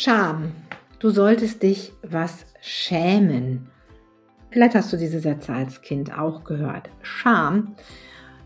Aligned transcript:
Scham. 0.00 0.52
Du 1.00 1.10
solltest 1.10 1.64
dich 1.64 1.92
was 2.04 2.46
schämen. 2.60 3.66
Vielleicht 4.48 4.76
hast 4.76 4.92
du 4.92 4.96
diese 4.96 5.18
Sätze 5.18 5.52
als 5.52 5.82
Kind 5.82 6.16
auch 6.16 6.44
gehört. 6.44 6.88
Scham 7.02 7.74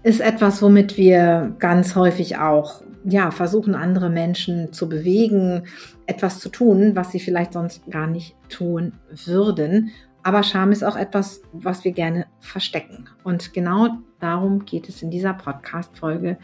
ist 0.03 0.23
etwas, 0.23 0.62
womit 0.62 0.96
wir 0.96 1.54
ganz 1.59 1.95
häufig 1.95 2.39
auch 2.39 2.80
ja, 3.04 3.30
versuchen, 3.30 3.75
andere 3.75 4.09
Menschen 4.09 4.73
zu 4.73 4.89
bewegen, 4.89 5.64
etwas 6.07 6.41
zu 6.41 6.49
tun, 6.49 6.96
was 6.96 7.12
sie 7.12 7.21
vielleicht 7.21 7.53
sonst 7.53 7.82
gar 7.91 8.07
nicht 8.07 8.34
tun 8.48 8.95
würden. 9.27 9.91
Aber 10.23 10.45
Scham 10.45 10.73
ist 10.73 10.82
auch 10.82 10.96
etwas, 10.96 11.43
was 11.53 11.84
wir 11.84 11.93
gerne 11.93 12.29
verstecken. 12.41 13.11
Und 13.25 13.53
genau 13.53 13.99
darum 14.21 14.64
geht 14.64 14.89
es 14.89 15.03
in 15.03 15.11
dieser 15.11 15.35
Podcast-Folge, 15.35 16.39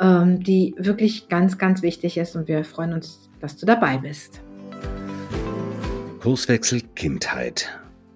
ähm, 0.00 0.42
die 0.42 0.74
wirklich 0.78 1.28
ganz, 1.28 1.58
ganz 1.58 1.82
wichtig 1.82 2.16
ist. 2.16 2.36
Und 2.36 2.48
wir 2.48 2.64
freuen 2.64 2.92
uns 2.92 3.30
dass 3.42 3.56
du 3.56 3.66
dabei 3.66 3.98
bist. 3.98 4.40
Kurswechsel 6.20 6.80
Kindheit. 6.94 7.68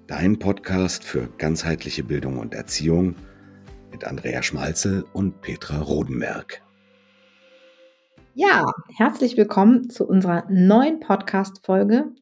Dein 0.06 0.38
Podcast 0.38 1.02
für 1.02 1.28
ganzheitliche 1.36 2.04
Bildung 2.04 2.38
und 2.38 2.54
Erziehung 2.54 3.16
mit 3.90 4.04
Andrea 4.04 4.42
Schmalzel 4.42 5.04
und 5.12 5.40
Petra 5.40 5.80
Rodenberg. 5.80 6.62
Ja, 8.34 8.66
herzlich 8.96 9.36
willkommen 9.36 9.90
zu 9.90 10.06
unserer 10.06 10.44
neuen 10.48 11.00
Podcast-Folge 11.00 12.12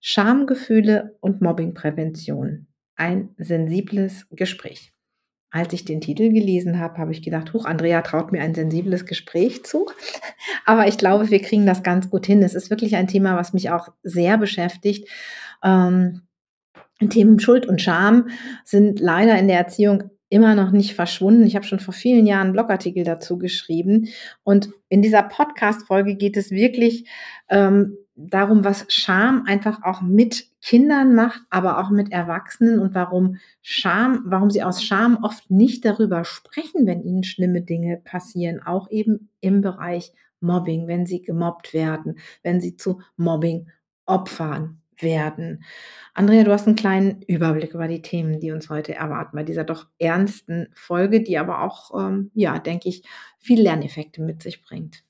Schamgefühle 0.00 1.16
und 1.20 1.42
Mobbingprävention. 1.42 2.68
Ein 2.94 3.30
sensibles 3.38 4.26
Gespräch. 4.30 4.91
Als 5.54 5.74
ich 5.74 5.84
den 5.84 6.00
Titel 6.00 6.30
gelesen 6.32 6.80
habe, 6.80 6.96
habe 6.96 7.12
ich 7.12 7.22
gedacht, 7.22 7.52
huch, 7.52 7.66
Andrea 7.66 8.00
traut 8.00 8.32
mir 8.32 8.40
ein 8.40 8.54
sensibles 8.54 9.04
Gespräch 9.04 9.64
zu. 9.64 9.86
Aber 10.64 10.88
ich 10.88 10.96
glaube, 10.96 11.30
wir 11.30 11.42
kriegen 11.42 11.66
das 11.66 11.82
ganz 11.82 12.08
gut 12.08 12.24
hin. 12.24 12.42
Es 12.42 12.54
ist 12.54 12.70
wirklich 12.70 12.96
ein 12.96 13.06
Thema, 13.06 13.36
was 13.36 13.52
mich 13.52 13.70
auch 13.70 13.88
sehr 14.02 14.38
beschäftigt. 14.38 15.08
Ähm, 15.62 16.22
Themen 17.10 17.38
Schuld 17.38 17.66
und 17.66 17.82
Scham 17.82 18.28
sind 18.64 18.98
leider 18.98 19.38
in 19.38 19.46
der 19.46 19.58
Erziehung 19.58 20.04
immer 20.30 20.54
noch 20.54 20.70
nicht 20.70 20.94
verschwunden. 20.94 21.46
Ich 21.46 21.54
habe 21.54 21.66
schon 21.66 21.80
vor 21.80 21.92
vielen 21.92 22.26
Jahren 22.26 22.46
einen 22.46 22.52
Blogartikel 22.54 23.04
dazu 23.04 23.36
geschrieben. 23.36 24.08
Und 24.44 24.70
in 24.88 25.02
dieser 25.02 25.22
Podcast-Folge 25.22 26.16
geht 26.16 26.38
es 26.38 26.50
wirklich 26.50 27.06
ähm, 27.50 27.98
darum, 28.14 28.64
was 28.64 28.86
Scham 28.88 29.44
einfach 29.46 29.82
auch 29.82 30.02
mit 30.02 30.46
Kindern 30.60 31.14
macht, 31.14 31.42
aber 31.50 31.78
auch 31.78 31.90
mit 31.90 32.12
Erwachsenen 32.12 32.78
und 32.78 32.94
warum 32.94 33.38
Scham, 33.62 34.22
warum 34.26 34.50
sie 34.50 34.62
aus 34.62 34.84
Scham 34.84 35.18
oft 35.22 35.50
nicht 35.50 35.84
darüber 35.84 36.24
sprechen, 36.24 36.86
wenn 36.86 37.02
ihnen 37.02 37.24
schlimme 37.24 37.62
Dinge 37.62 37.96
passieren, 37.96 38.62
auch 38.62 38.90
eben 38.90 39.30
im 39.40 39.60
Bereich 39.60 40.12
Mobbing, 40.40 40.88
wenn 40.88 41.06
sie 41.06 41.22
gemobbt 41.22 41.72
werden, 41.72 42.18
wenn 42.42 42.60
sie 42.60 42.76
zu 42.76 43.00
Mobbing 43.16 43.68
Opfern 44.06 44.80
werden. 44.98 45.64
Andrea, 46.14 46.44
du 46.44 46.52
hast 46.52 46.66
einen 46.66 46.76
kleinen 46.76 47.22
Überblick 47.22 47.74
über 47.74 47.88
die 47.88 48.02
Themen, 48.02 48.40
die 48.40 48.52
uns 48.52 48.68
heute 48.68 48.94
erwarten, 48.94 49.36
bei 49.36 49.42
dieser 49.42 49.64
doch 49.64 49.86
ernsten 49.98 50.68
Folge, 50.74 51.22
die 51.22 51.38
aber 51.38 51.62
auch, 51.62 51.98
ähm, 51.98 52.30
ja, 52.34 52.58
denke 52.58 52.88
ich, 52.88 53.02
viele 53.38 53.62
Lerneffekte 53.62 54.22
mit 54.22 54.42
sich 54.42 54.62
bringt. 54.62 55.04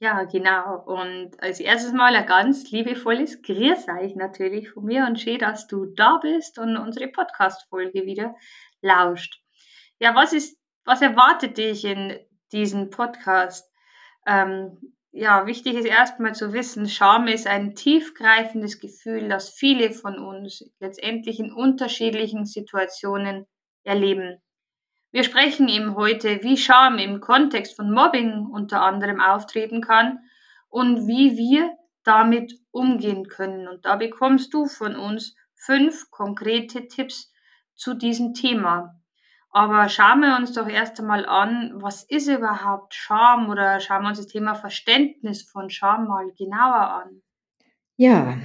Ja, 0.00 0.24
genau. 0.24 0.82
Und 0.84 1.40
als 1.42 1.60
erstes 1.60 1.92
mal 1.92 2.14
ein 2.14 2.26
ganz 2.26 2.70
liebevolles 2.70 3.42
Grüß 3.42 3.86
euch 3.88 4.16
natürlich 4.16 4.70
von 4.70 4.84
mir 4.84 5.06
und 5.06 5.20
schön, 5.20 5.38
dass 5.38 5.66
du 5.66 5.86
da 5.86 6.18
bist 6.18 6.58
und 6.58 6.76
unsere 6.76 7.08
Podcast-Folge 7.08 8.04
wieder 8.04 8.34
lauscht. 8.82 9.40
Ja, 9.98 10.14
was 10.14 10.32
ist, 10.32 10.58
was 10.84 11.00
erwartet 11.00 11.56
dich 11.58 11.84
in 11.84 12.18
diesem 12.52 12.90
Podcast? 12.90 13.70
Ähm, 14.26 14.94
ja, 15.12 15.46
wichtig 15.46 15.74
ist 15.76 15.86
erstmal 15.86 16.34
zu 16.34 16.52
wissen, 16.52 16.88
Scham 16.88 17.28
ist 17.28 17.46
ein 17.46 17.76
tiefgreifendes 17.76 18.80
Gefühl, 18.80 19.28
das 19.28 19.50
viele 19.50 19.92
von 19.92 20.18
uns 20.18 20.68
letztendlich 20.80 21.38
in 21.38 21.52
unterschiedlichen 21.52 22.46
Situationen 22.46 23.46
erleben. 23.84 24.42
Wir 25.14 25.22
sprechen 25.22 25.68
eben 25.68 25.94
heute, 25.94 26.42
wie 26.42 26.56
Scham 26.56 26.98
im 26.98 27.20
Kontext 27.20 27.76
von 27.76 27.92
Mobbing 27.92 28.46
unter 28.46 28.82
anderem 28.82 29.20
auftreten 29.20 29.80
kann 29.80 30.18
und 30.68 31.06
wie 31.06 31.36
wir 31.36 31.70
damit 32.02 32.58
umgehen 32.72 33.28
können. 33.28 33.68
Und 33.68 33.84
da 33.84 33.94
bekommst 33.94 34.52
du 34.52 34.66
von 34.66 34.96
uns 34.96 35.36
fünf 35.54 36.10
konkrete 36.10 36.88
Tipps 36.88 37.32
zu 37.76 37.94
diesem 37.94 38.34
Thema. 38.34 39.00
Aber 39.50 39.88
schauen 39.88 40.18
wir 40.18 40.34
uns 40.36 40.52
doch 40.52 40.66
erst 40.66 40.98
einmal 40.98 41.26
an, 41.26 41.70
was 41.76 42.02
ist 42.02 42.26
überhaupt 42.26 42.92
Scham 42.92 43.48
oder 43.50 43.78
schauen 43.78 44.02
wir 44.02 44.08
uns 44.08 44.18
das 44.18 44.26
Thema 44.26 44.56
Verständnis 44.56 45.44
von 45.44 45.70
Scham 45.70 46.08
mal 46.08 46.32
genauer 46.36 46.90
an. 46.90 47.22
Ja, 47.96 48.38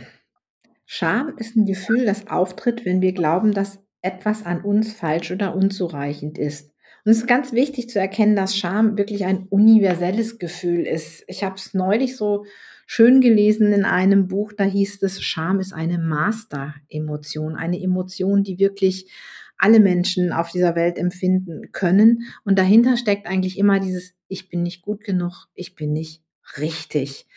Scham 0.85 1.35
ist 1.39 1.55
ein 1.55 1.65
Gefühl, 1.65 2.05
das 2.05 2.27
auftritt, 2.27 2.85
wenn 2.85 3.01
wir 3.01 3.13
glauben, 3.13 3.55
dass 3.55 3.83
etwas 4.01 4.45
an 4.45 4.61
uns 4.61 4.93
falsch 4.93 5.31
oder 5.31 5.55
unzureichend 5.55 6.37
ist. 6.37 6.71
Und 7.05 7.11
es 7.11 7.19
ist 7.19 7.27
ganz 7.27 7.53
wichtig 7.53 7.89
zu 7.89 7.99
erkennen, 7.99 8.35
dass 8.35 8.57
Scham 8.57 8.97
wirklich 8.97 9.25
ein 9.25 9.47
universelles 9.49 10.37
Gefühl 10.37 10.85
ist. 10.85 11.23
Ich 11.27 11.43
habe 11.43 11.55
es 11.55 11.73
neulich 11.73 12.17
so 12.17 12.45
schön 12.85 13.21
gelesen 13.21 13.71
in 13.71 13.85
einem 13.85 14.27
Buch, 14.27 14.51
da 14.51 14.63
hieß 14.63 15.01
es, 15.03 15.21
Scham 15.21 15.59
ist 15.59 15.73
eine 15.73 15.97
Master-Emotion, 15.97 17.55
eine 17.55 17.81
Emotion, 17.81 18.43
die 18.43 18.59
wirklich 18.59 19.09
alle 19.57 19.79
Menschen 19.79 20.31
auf 20.31 20.51
dieser 20.51 20.75
Welt 20.75 20.97
empfinden 20.97 21.71
können. 21.71 22.23
Und 22.45 22.57
dahinter 22.57 22.97
steckt 22.97 23.27
eigentlich 23.27 23.57
immer 23.57 23.79
dieses, 23.79 24.13
ich 24.27 24.49
bin 24.49 24.63
nicht 24.63 24.81
gut 24.81 25.03
genug, 25.03 25.47
ich 25.53 25.75
bin 25.75 25.93
nicht 25.93 26.23
richtig. 26.57 27.27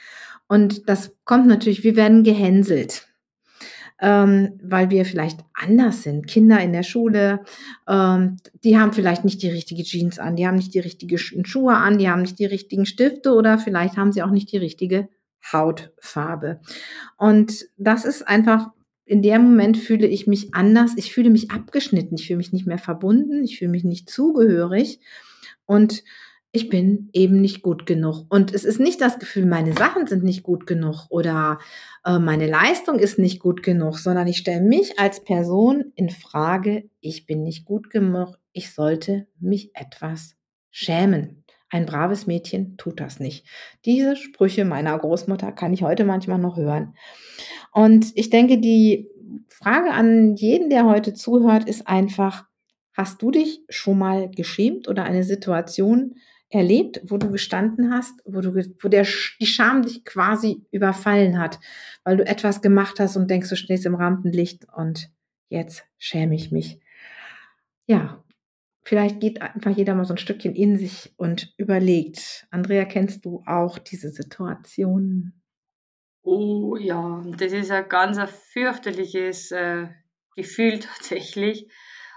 Und 0.48 0.88
das 0.88 1.14
kommt 1.24 1.46
natürlich, 1.46 1.84
wir 1.84 1.96
werden 1.96 2.24
gehänselt 2.24 3.11
ähm, 4.02 4.58
weil 4.60 4.90
wir 4.90 5.04
vielleicht 5.04 5.40
anders 5.54 6.02
sind. 6.02 6.26
Kinder 6.26 6.60
in 6.60 6.72
der 6.72 6.82
Schule, 6.82 7.44
ähm, 7.88 8.36
die 8.64 8.76
haben 8.76 8.92
vielleicht 8.92 9.24
nicht 9.24 9.42
die 9.42 9.48
richtige 9.48 9.84
Jeans 9.84 10.18
an, 10.18 10.34
die 10.34 10.46
haben 10.46 10.56
nicht 10.56 10.74
die 10.74 10.80
richtigen 10.80 11.16
Schuhe 11.18 11.76
an, 11.76 11.98
die 11.98 12.10
haben 12.10 12.22
nicht 12.22 12.40
die 12.40 12.44
richtigen 12.44 12.84
Stifte 12.84 13.32
oder 13.32 13.58
vielleicht 13.58 13.96
haben 13.96 14.10
sie 14.12 14.24
auch 14.24 14.30
nicht 14.30 14.50
die 14.50 14.58
richtige 14.58 15.08
Hautfarbe. 15.52 16.60
Und 17.16 17.66
das 17.76 18.04
ist 18.04 18.26
einfach, 18.26 18.70
in 19.04 19.22
dem 19.22 19.42
Moment 19.42 19.78
fühle 19.78 20.08
ich 20.08 20.26
mich 20.26 20.52
anders, 20.52 20.92
ich 20.96 21.12
fühle 21.12 21.30
mich 21.30 21.52
abgeschnitten, 21.52 22.16
ich 22.16 22.26
fühle 22.26 22.38
mich 22.38 22.52
nicht 22.52 22.66
mehr 22.66 22.78
verbunden, 22.78 23.44
ich 23.44 23.58
fühle 23.58 23.70
mich 23.70 23.84
nicht 23.84 24.10
zugehörig. 24.10 24.98
Und 25.64 26.02
ich 26.52 26.68
bin 26.68 27.08
eben 27.14 27.40
nicht 27.40 27.62
gut 27.62 27.86
genug. 27.86 28.26
Und 28.28 28.54
es 28.54 28.64
ist 28.64 28.78
nicht 28.78 29.00
das 29.00 29.18
Gefühl, 29.18 29.46
meine 29.46 29.72
Sachen 29.72 30.06
sind 30.06 30.22
nicht 30.22 30.42
gut 30.42 30.66
genug 30.66 31.06
oder 31.08 31.58
äh, 32.04 32.18
meine 32.18 32.46
Leistung 32.46 32.98
ist 32.98 33.18
nicht 33.18 33.40
gut 33.40 33.62
genug, 33.62 33.98
sondern 33.98 34.28
ich 34.28 34.36
stelle 34.36 34.60
mich 34.60 34.98
als 34.98 35.24
Person 35.24 35.92
in 35.94 36.10
Frage, 36.10 36.90
ich 37.00 37.26
bin 37.26 37.42
nicht 37.42 37.64
gut 37.64 37.88
genug, 37.88 38.38
ich 38.52 38.72
sollte 38.72 39.26
mich 39.40 39.74
etwas 39.74 40.36
schämen. 40.70 41.42
Ein 41.70 41.86
braves 41.86 42.26
Mädchen 42.26 42.76
tut 42.76 43.00
das 43.00 43.18
nicht. 43.18 43.46
Diese 43.86 44.14
Sprüche 44.14 44.66
meiner 44.66 44.98
Großmutter 44.98 45.52
kann 45.52 45.72
ich 45.72 45.82
heute 45.82 46.04
manchmal 46.04 46.38
noch 46.38 46.58
hören. 46.58 46.94
Und 47.72 48.12
ich 48.14 48.28
denke, 48.28 48.58
die 48.58 49.08
Frage 49.48 49.90
an 49.92 50.36
jeden, 50.36 50.68
der 50.68 50.84
heute 50.84 51.14
zuhört, 51.14 51.66
ist 51.66 51.88
einfach, 51.88 52.44
hast 52.92 53.22
du 53.22 53.30
dich 53.30 53.62
schon 53.70 53.98
mal 53.98 54.30
geschämt 54.30 54.86
oder 54.86 55.04
eine 55.04 55.24
Situation 55.24 56.16
erlebt, 56.52 57.00
wo 57.04 57.16
du 57.16 57.30
gestanden 57.30 57.92
hast, 57.92 58.20
wo 58.26 58.40
du, 58.40 58.54
wo 58.54 58.88
der, 58.88 59.06
die 59.40 59.46
Scham 59.46 59.82
dich 59.82 60.04
quasi 60.04 60.66
überfallen 60.70 61.38
hat, 61.38 61.58
weil 62.04 62.18
du 62.18 62.26
etwas 62.26 62.60
gemacht 62.60 63.00
hast 63.00 63.16
und 63.16 63.30
denkst, 63.30 63.48
du 63.48 63.56
stehst 63.56 63.86
im 63.86 63.94
Rampenlicht 63.94 64.66
und 64.76 65.10
jetzt 65.48 65.84
schäme 65.98 66.34
ich 66.34 66.52
mich. 66.52 66.78
Ja, 67.86 68.22
vielleicht 68.82 69.20
geht 69.20 69.40
einfach 69.40 69.70
jeder 69.70 69.94
mal 69.94 70.04
so 70.04 70.12
ein 70.14 70.18
Stückchen 70.18 70.54
in 70.54 70.76
sich 70.76 71.14
und 71.16 71.54
überlegt. 71.56 72.46
Andrea, 72.50 72.84
kennst 72.84 73.24
du 73.24 73.42
auch 73.46 73.78
diese 73.78 74.10
Situation? 74.10 75.32
Oh 76.22 76.76
ja, 76.76 77.24
das 77.38 77.52
ist 77.52 77.70
ein 77.70 77.88
ganz 77.88 78.18
fürchterliches 78.52 79.50
äh, 79.52 79.88
Gefühl 80.36 80.80
tatsächlich. 80.80 81.68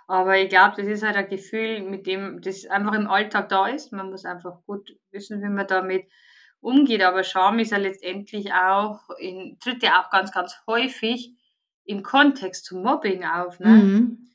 Aber 0.08 0.38
ich 0.38 0.50
glaube, 0.50 0.76
das 0.78 0.88
ist 0.88 1.04
halt 1.04 1.16
ein 1.16 1.30
Gefühl, 1.30 1.82
mit 1.82 2.06
dem 2.06 2.42
das 2.42 2.66
einfach 2.66 2.94
im 2.94 3.08
Alltag 3.08 3.50
da 3.50 3.68
ist. 3.68 3.92
Man 3.92 4.12
muss 4.12 4.26
einfach 4.26 4.64
gut 4.66 4.96
wissen, 5.12 5.42
wie 5.42 5.50
man 5.50 5.68
damit 5.68 6.06
umgeht. 6.60 7.02
Aber 7.02 7.24
Scham 7.24 7.60
ist 7.60 7.72
ja 7.72 7.78
letztendlich 7.78 8.54
auch, 8.54 9.10
in, 9.20 9.58
tritt 9.60 9.82
ja 9.84 10.02
auch 10.02 10.12
ganz, 10.12 10.32
ganz 10.32 10.56
häufig 10.68 11.34
im 11.86 12.04
Kontext 12.04 12.66
zum 12.66 12.84
Mobbing 12.84 13.24
auf. 13.26 13.60
Ne? 13.60 13.70
Mhm. 13.70 14.28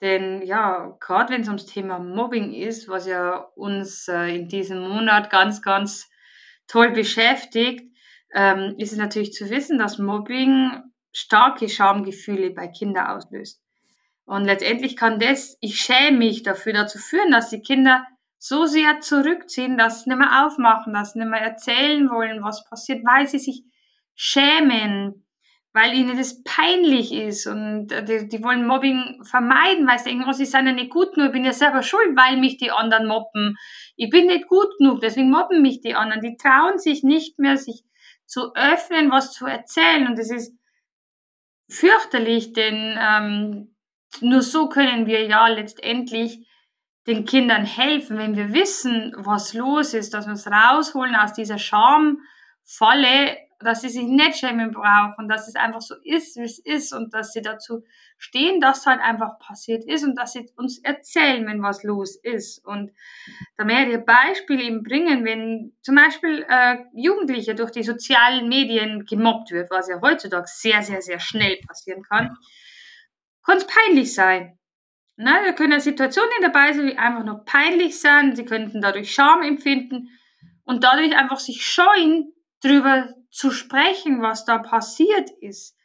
Denn 0.00 0.42
ja, 0.42 0.96
gerade 1.00 1.32
wenn 1.32 1.40
es 1.40 1.48
ums 1.48 1.66
Thema 1.66 1.98
Mobbing 1.98 2.52
ist, 2.52 2.88
was 2.88 3.06
ja 3.06 3.36
uns 3.56 4.06
äh, 4.08 4.36
in 4.36 4.48
diesem 4.48 4.80
Monat 4.80 5.30
ganz, 5.30 5.60
ganz 5.60 6.08
toll 6.68 6.90
beschäftigt, 6.90 7.84
ähm, 8.32 8.74
ist 8.78 8.92
es 8.92 8.98
natürlich 8.98 9.32
zu 9.32 9.50
wissen, 9.50 9.78
dass 9.78 9.98
Mobbing 9.98 10.70
starke 11.12 11.68
Schamgefühle 11.68 12.50
bei 12.50 12.68
Kindern 12.68 13.06
auslöst. 13.06 13.60
Und 14.28 14.44
letztendlich 14.44 14.94
kann 14.94 15.18
das, 15.18 15.56
ich 15.62 15.80
schäme 15.80 16.18
mich 16.18 16.42
dafür, 16.42 16.74
dazu 16.74 16.98
führen, 16.98 17.30
dass 17.30 17.48
die 17.48 17.62
Kinder 17.62 18.06
so 18.36 18.66
sehr 18.66 19.00
zurückziehen, 19.00 19.78
dass 19.78 20.04
sie 20.04 20.10
nicht 20.10 20.18
mehr 20.18 20.44
aufmachen, 20.44 20.92
dass 20.92 21.14
sie 21.14 21.20
nicht 21.20 21.30
mehr 21.30 21.40
erzählen 21.40 22.10
wollen, 22.10 22.44
was 22.44 22.62
passiert, 22.68 23.02
weil 23.06 23.26
sie 23.26 23.38
sich 23.38 23.62
schämen, 24.14 25.26
weil 25.72 25.94
ihnen 25.94 26.18
das 26.18 26.42
peinlich 26.42 27.10
ist 27.10 27.46
und 27.46 27.90
äh, 27.90 28.04
die, 28.04 28.28
die 28.28 28.44
wollen 28.44 28.66
Mobbing 28.66 29.24
vermeiden, 29.24 29.88
weil 29.88 29.98
sie 29.98 30.10
denken, 30.10 30.26
oh, 30.28 30.32
sie 30.32 30.44
sind 30.44 30.66
ja 30.66 30.72
nicht 30.72 30.90
gut 30.90 31.14
genug, 31.14 31.28
ich 31.28 31.32
bin 31.32 31.46
ja 31.46 31.54
selber 31.54 31.82
schuld, 31.82 32.14
weil 32.14 32.36
mich 32.36 32.58
die 32.58 32.70
anderen 32.70 33.08
mobben. 33.08 33.56
Ich 33.96 34.10
bin 34.10 34.26
nicht 34.26 34.46
gut 34.46 34.68
genug, 34.76 35.00
deswegen 35.00 35.30
mobben 35.30 35.62
mich 35.62 35.80
die 35.80 35.94
anderen. 35.94 36.20
Die 36.20 36.36
trauen 36.36 36.78
sich 36.78 37.02
nicht 37.02 37.38
mehr, 37.38 37.56
sich 37.56 37.82
zu 38.26 38.54
öffnen, 38.54 39.10
was 39.10 39.32
zu 39.32 39.46
erzählen 39.46 40.06
und 40.06 40.18
das 40.18 40.30
ist 40.30 40.52
fürchterlich, 41.70 42.52
denn 42.52 42.98
ähm, 43.00 43.67
nur 44.20 44.42
so 44.42 44.68
können 44.68 45.06
wir 45.06 45.26
ja 45.26 45.46
letztendlich 45.48 46.46
den 47.06 47.24
Kindern 47.24 47.64
helfen, 47.64 48.18
wenn 48.18 48.36
wir 48.36 48.52
wissen, 48.52 49.14
was 49.16 49.54
los 49.54 49.94
ist, 49.94 50.12
dass 50.12 50.26
wir 50.26 50.34
es 50.34 50.46
rausholen 50.46 51.16
aus 51.16 51.32
dieser 51.32 51.58
Schamfalle, 51.58 53.38
dass 53.60 53.80
sie 53.80 53.88
sich 53.88 54.04
nicht 54.04 54.36
schämen 54.38 54.72
brauchen, 54.72 55.26
dass 55.28 55.48
es 55.48 55.56
einfach 55.56 55.80
so 55.80 55.94
ist, 56.04 56.36
wie 56.36 56.44
es 56.44 56.58
ist 56.58 56.92
und 56.92 57.14
dass 57.14 57.32
sie 57.32 57.40
dazu 57.40 57.82
stehen, 58.18 58.60
dass 58.60 58.86
halt 58.86 59.00
einfach 59.00 59.38
passiert 59.38 59.84
ist 59.84 60.04
und 60.04 60.16
dass 60.16 60.34
sie 60.34 60.50
uns 60.56 60.78
erzählen, 60.80 61.46
wenn 61.46 61.62
was 61.62 61.82
los 61.82 62.16
ist. 62.16 62.64
Und 62.64 62.92
da 63.56 63.64
mehrere 63.64 63.98
Beispiele 63.98 64.62
eben 64.62 64.82
bringen, 64.82 65.24
wenn 65.24 65.72
zum 65.82 65.94
Beispiel 65.94 66.44
äh, 66.48 66.76
Jugendliche 66.94 67.54
durch 67.54 67.70
die 67.70 67.84
sozialen 67.84 68.48
Medien 68.48 69.06
gemobbt 69.06 69.50
wird, 69.50 69.70
was 69.70 69.88
ja 69.88 70.00
heutzutage 70.02 70.46
sehr, 70.46 70.82
sehr, 70.82 71.00
sehr 71.00 71.20
schnell 71.20 71.58
passieren 71.66 72.02
kann, 72.02 72.36
kann 73.44 73.58
es 73.58 73.66
peinlich 73.66 74.14
sein. 74.14 74.58
Na, 75.16 75.42
da 75.44 75.52
können 75.52 75.80
Situationen 75.80 76.30
dabei 76.42 76.72
sein, 76.72 76.86
die 76.86 76.98
einfach 76.98 77.24
nur 77.24 77.44
peinlich 77.44 78.00
sind, 78.00 78.36
sie 78.36 78.44
könnten 78.44 78.80
dadurch 78.80 79.12
Scham 79.12 79.42
empfinden 79.42 80.08
und 80.64 80.84
dadurch 80.84 81.16
einfach 81.16 81.40
sich 81.40 81.66
scheuen, 81.66 82.32
drüber 82.62 83.14
zu 83.30 83.50
sprechen, 83.50 84.22
was 84.22 84.44
da 84.44 84.58
passiert 84.58 85.30
ist. 85.40 85.76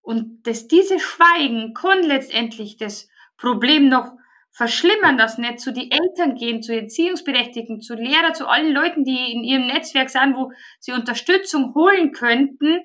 Und 0.00 0.46
dass 0.46 0.68
diese 0.68 0.98
Schweigen 0.98 1.74
kann 1.74 2.02
letztendlich 2.02 2.76
das 2.76 3.08
Problem 3.36 3.88
noch 3.88 4.12
verschlimmern, 4.52 5.18
dass 5.18 5.38
nicht 5.38 5.60
zu 5.60 5.72
die 5.72 5.90
Eltern 5.90 6.34
gehen, 6.34 6.62
zu 6.62 6.74
Erziehungsberechtigten, 6.74 7.80
zu 7.80 7.94
Lehrer, 7.94 8.32
zu 8.32 8.48
allen 8.48 8.72
Leuten, 8.72 9.04
die 9.04 9.32
in 9.32 9.44
ihrem 9.44 9.66
Netzwerk 9.66 10.10
sind, 10.10 10.34
wo 10.34 10.50
sie 10.80 10.92
Unterstützung 10.92 11.74
holen 11.74 12.12
könnten. 12.12 12.80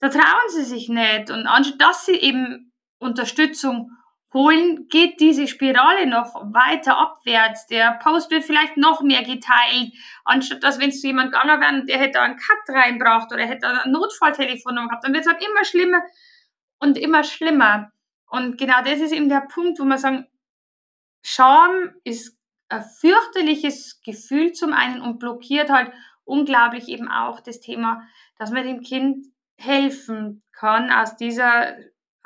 Da 0.00 0.08
trauen 0.08 0.48
sie 0.48 0.64
sich 0.64 0.88
nicht. 0.88 1.30
Und 1.30 1.46
anstatt 1.46 1.80
dass 1.80 2.06
sie 2.06 2.16
eben 2.16 2.72
Unterstützung 2.98 3.90
holen, 4.32 4.88
geht 4.88 5.20
diese 5.20 5.48
Spirale 5.48 6.06
noch 6.06 6.34
weiter 6.52 6.98
abwärts. 6.98 7.66
Der 7.66 7.98
Post 8.02 8.30
wird 8.30 8.44
vielleicht 8.44 8.76
noch 8.76 9.00
mehr 9.00 9.22
geteilt, 9.22 9.92
anstatt 10.24 10.62
dass 10.62 10.78
wenn 10.78 10.90
es 10.90 11.00
zu 11.00 11.06
jemand 11.06 11.32
gegangen 11.32 11.60
wäre 11.60 11.84
der 11.86 11.98
hätte 11.98 12.20
einen 12.20 12.36
Cut 12.36 12.74
reinbracht 12.74 13.32
oder 13.32 13.44
hätte 13.46 13.66
ein 13.66 13.90
Notfalltelefon 13.90 14.76
gehabt, 14.76 15.04
dann 15.04 15.14
wird 15.14 15.24
es 15.24 15.32
halt 15.32 15.42
immer 15.42 15.64
schlimmer 15.64 16.02
und 16.78 16.98
immer 16.98 17.24
schlimmer. 17.24 17.90
Und 18.26 18.58
genau 18.58 18.82
das 18.82 19.00
ist 19.00 19.12
eben 19.12 19.28
der 19.28 19.46
Punkt, 19.52 19.78
wo 19.78 19.84
man 19.84 19.98
sagen, 19.98 20.26
Scham 21.22 21.94
ist 22.04 22.38
ein 22.68 22.84
fürchterliches 23.00 24.00
Gefühl 24.04 24.52
zum 24.52 24.72
einen 24.72 25.00
und 25.00 25.18
blockiert 25.18 25.70
halt 25.70 25.92
unglaublich 26.24 26.88
eben 26.88 27.08
auch 27.08 27.40
das 27.40 27.60
Thema, 27.60 28.02
dass 28.38 28.50
man 28.50 28.64
dem 28.64 28.82
Kind 28.82 29.26
helfen 29.56 30.42
kann, 30.52 30.90
aus 30.90 31.16
dieser, 31.16 31.76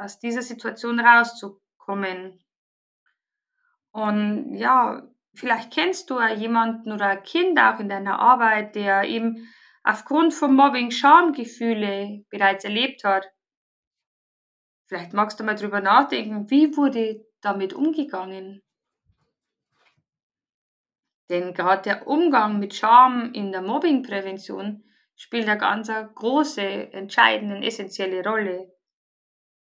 aus 0.03 0.19
dieser 0.19 0.43
Situation 0.43 1.01
rauszukommen 1.01 1.63
kommen. 1.85 2.45
Und 3.91 4.55
ja, 4.55 5.03
vielleicht 5.35 5.73
kennst 5.73 6.11
du 6.11 6.21
jemanden 6.21 6.93
oder 6.93 7.07
ein 7.07 7.23
Kind 7.23 7.59
auch 7.59 7.79
in 7.79 7.89
deiner 7.89 8.19
Arbeit, 8.19 8.75
der 8.75 9.05
eben 9.05 9.53
aufgrund 9.85 10.33
von 10.33 10.55
Mobbing 10.55 10.91
Schamgefühle 10.91 12.25
bereits 12.31 12.65
erlebt 12.65 13.05
hat. 13.05 13.27
Vielleicht 14.87 15.13
magst 15.13 15.41
du 15.41 15.45
mal 15.45 15.55
drüber 15.55 15.81
nachdenken, 15.81 16.51
wie 16.51 16.77
wurde 16.77 17.27
damit 17.41 17.73
umgegangen? 17.73 18.63
Denn 21.31 21.55
gerade 21.55 21.83
der 21.83 22.07
Umgang 22.07 22.59
mit 22.59 22.75
Scham 22.75 23.33
in 23.33 23.53
der 23.53 23.63
Mobbingprävention 23.63 24.85
spielt 25.17 25.49
eine 25.49 25.59
ganz 25.59 25.91
große, 26.15 26.93
entscheidende, 26.93 27.67
essentielle 27.67 28.23
Rolle. 28.23 28.71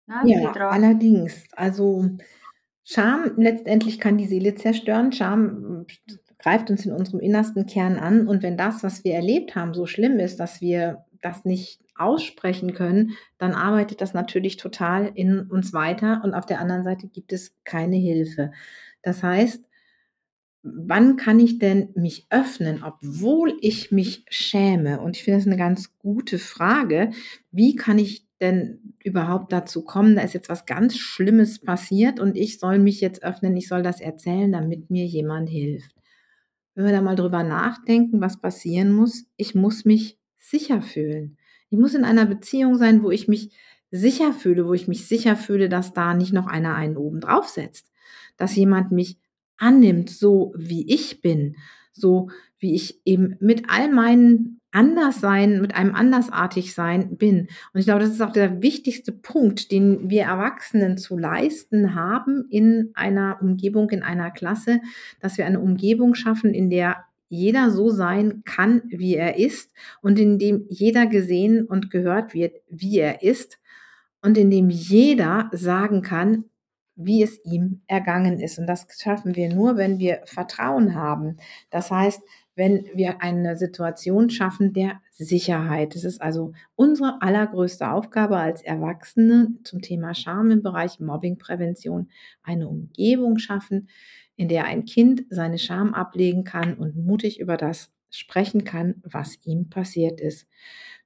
Ne, 0.06 0.22
Ja, 0.24 0.52
allerdings. 0.68 1.44
Also, 1.52 2.10
Scham 2.84 3.32
letztendlich 3.36 4.00
kann 4.00 4.18
die 4.18 4.26
Seele 4.26 4.54
zerstören. 4.56 5.12
Scham 5.12 5.86
greift 6.38 6.70
uns 6.70 6.86
in 6.86 6.92
unserem 6.92 7.20
innersten 7.20 7.66
Kern 7.66 7.98
an 7.98 8.28
und 8.28 8.42
wenn 8.42 8.56
das, 8.56 8.82
was 8.84 9.04
wir 9.04 9.14
erlebt 9.14 9.56
haben, 9.56 9.74
so 9.74 9.86
schlimm 9.86 10.18
ist, 10.20 10.40
dass 10.40 10.60
wir 10.60 11.04
das 11.22 11.44
nicht 11.44 11.80
aussprechen 11.96 12.74
können, 12.74 13.12
dann 13.38 13.54
arbeitet 13.54 14.00
das 14.00 14.14
natürlich 14.14 14.56
total 14.58 15.12
in 15.14 15.42
uns 15.50 15.72
weiter 15.74 16.22
und 16.24 16.34
auf 16.34 16.46
der 16.46 16.60
anderen 16.60 16.84
Seite 16.84 17.08
gibt 17.08 17.32
es 17.32 17.54
keine 17.64 17.96
Hilfe. 17.96 18.52
Das 19.02 19.22
heißt, 19.22 19.64
wann 20.62 21.16
kann 21.16 21.38
ich 21.40 21.58
denn 21.58 21.90
mich 21.94 22.26
öffnen, 22.30 22.82
obwohl 22.82 23.56
ich 23.60 23.92
mich 23.92 24.24
schäme? 24.28 25.00
Und 25.00 25.16
ich 25.16 25.24
finde 25.24 25.38
das 25.38 25.46
eine 25.46 25.56
ganz 25.56 25.96
gute 25.98 26.38
Frage. 26.38 27.10
Wie 27.52 27.76
kann 27.76 27.98
ich 27.98 28.25
denn 28.40 28.94
überhaupt 29.02 29.52
dazu 29.52 29.82
kommen, 29.82 30.16
da 30.16 30.22
ist 30.22 30.34
jetzt 30.34 30.48
was 30.48 30.66
ganz 30.66 30.96
Schlimmes 30.96 31.58
passiert 31.58 32.20
und 32.20 32.36
ich 32.36 32.58
soll 32.58 32.78
mich 32.78 33.00
jetzt 33.00 33.22
öffnen, 33.22 33.56
ich 33.56 33.68
soll 33.68 33.82
das 33.82 34.00
erzählen, 34.00 34.52
damit 34.52 34.90
mir 34.90 35.06
jemand 35.06 35.48
hilft. 35.48 35.94
Wenn 36.74 36.84
wir 36.84 36.92
da 36.92 37.00
mal 37.00 37.16
drüber 37.16 37.42
nachdenken, 37.42 38.20
was 38.20 38.40
passieren 38.40 38.92
muss, 38.92 39.24
ich 39.36 39.54
muss 39.54 39.84
mich 39.84 40.18
sicher 40.38 40.82
fühlen. 40.82 41.38
Ich 41.70 41.78
muss 41.78 41.94
in 41.94 42.04
einer 42.04 42.26
Beziehung 42.26 42.76
sein, 42.76 43.02
wo 43.02 43.10
ich 43.10 43.28
mich 43.28 43.50
sicher 43.90 44.32
fühle, 44.32 44.66
wo 44.66 44.74
ich 44.74 44.86
mich 44.86 45.06
sicher 45.06 45.36
fühle, 45.36 45.68
dass 45.68 45.94
da 45.94 46.14
nicht 46.14 46.32
noch 46.32 46.46
einer 46.46 46.74
einen 46.74 46.96
oben 46.96 47.20
draufsetzt, 47.20 47.90
dass 48.36 48.54
jemand 48.54 48.92
mich 48.92 49.18
annimmt, 49.56 50.10
so 50.10 50.52
wie 50.56 50.92
ich 50.92 51.22
bin, 51.22 51.56
so 51.96 52.30
wie 52.58 52.74
ich 52.74 53.00
eben 53.04 53.36
mit 53.40 53.64
all 53.68 53.90
meinen 53.90 54.60
anders 54.76 55.20
sein, 55.20 55.60
mit 55.60 55.74
einem 55.74 55.94
andersartig 55.94 56.74
sein 56.74 57.16
bin. 57.16 57.48
Und 57.72 57.80
ich 57.80 57.86
glaube, 57.86 58.00
das 58.00 58.10
ist 58.10 58.20
auch 58.20 58.32
der 58.32 58.62
wichtigste 58.62 59.10
Punkt, 59.10 59.72
den 59.72 60.10
wir 60.10 60.24
Erwachsenen 60.24 60.98
zu 60.98 61.16
leisten 61.16 61.94
haben 61.94 62.44
in 62.50 62.90
einer 62.94 63.38
Umgebung, 63.40 63.88
in 63.90 64.02
einer 64.02 64.30
Klasse, 64.30 64.80
dass 65.20 65.38
wir 65.38 65.46
eine 65.46 65.60
Umgebung 65.60 66.14
schaffen, 66.14 66.52
in 66.52 66.68
der 66.68 67.04
jeder 67.28 67.70
so 67.70 67.88
sein 67.88 68.42
kann, 68.44 68.82
wie 68.86 69.14
er 69.14 69.38
ist 69.38 69.72
und 70.02 70.18
in 70.18 70.38
dem 70.38 70.66
jeder 70.68 71.06
gesehen 71.06 71.64
und 71.64 71.90
gehört 71.90 72.34
wird, 72.34 72.56
wie 72.68 72.98
er 72.98 73.22
ist 73.22 73.58
und 74.20 74.38
in 74.38 74.50
dem 74.50 74.68
jeder 74.68 75.50
sagen 75.52 76.02
kann, 76.02 76.44
wie 76.96 77.22
es 77.22 77.38
ihm 77.44 77.82
ergangen 77.86 78.40
ist. 78.40 78.58
Und 78.58 78.66
das 78.66 78.86
schaffen 78.98 79.36
wir 79.36 79.54
nur, 79.54 79.76
wenn 79.76 79.98
wir 79.98 80.22
Vertrauen 80.24 80.94
haben. 80.94 81.36
Das 81.70 81.90
heißt, 81.90 82.22
wenn 82.56 82.86
wir 82.94 83.20
eine 83.20 83.58
Situation 83.58 84.30
schaffen 84.30 84.72
der 84.72 85.00
Sicherheit. 85.12 85.94
Das 85.94 86.04
ist 86.04 86.22
also 86.22 86.52
unsere 86.74 87.20
allergrößte 87.20 87.90
Aufgabe 87.90 88.38
als 88.38 88.62
Erwachsene 88.62 89.54
zum 89.62 89.82
Thema 89.82 90.14
Scham 90.14 90.50
im 90.50 90.62
Bereich 90.62 90.98
Mobbingprävention, 90.98 92.08
eine 92.42 92.66
Umgebung 92.66 93.38
schaffen, 93.38 93.88
in 94.36 94.48
der 94.48 94.64
ein 94.64 94.86
Kind 94.86 95.24
seine 95.28 95.58
Scham 95.58 95.92
ablegen 95.92 96.44
kann 96.44 96.74
und 96.74 96.96
mutig 96.96 97.40
über 97.40 97.58
das 97.58 97.92
sprechen 98.10 98.64
kann, 98.64 98.96
was 99.02 99.38
ihm 99.44 99.68
passiert 99.68 100.20
ist. 100.20 100.48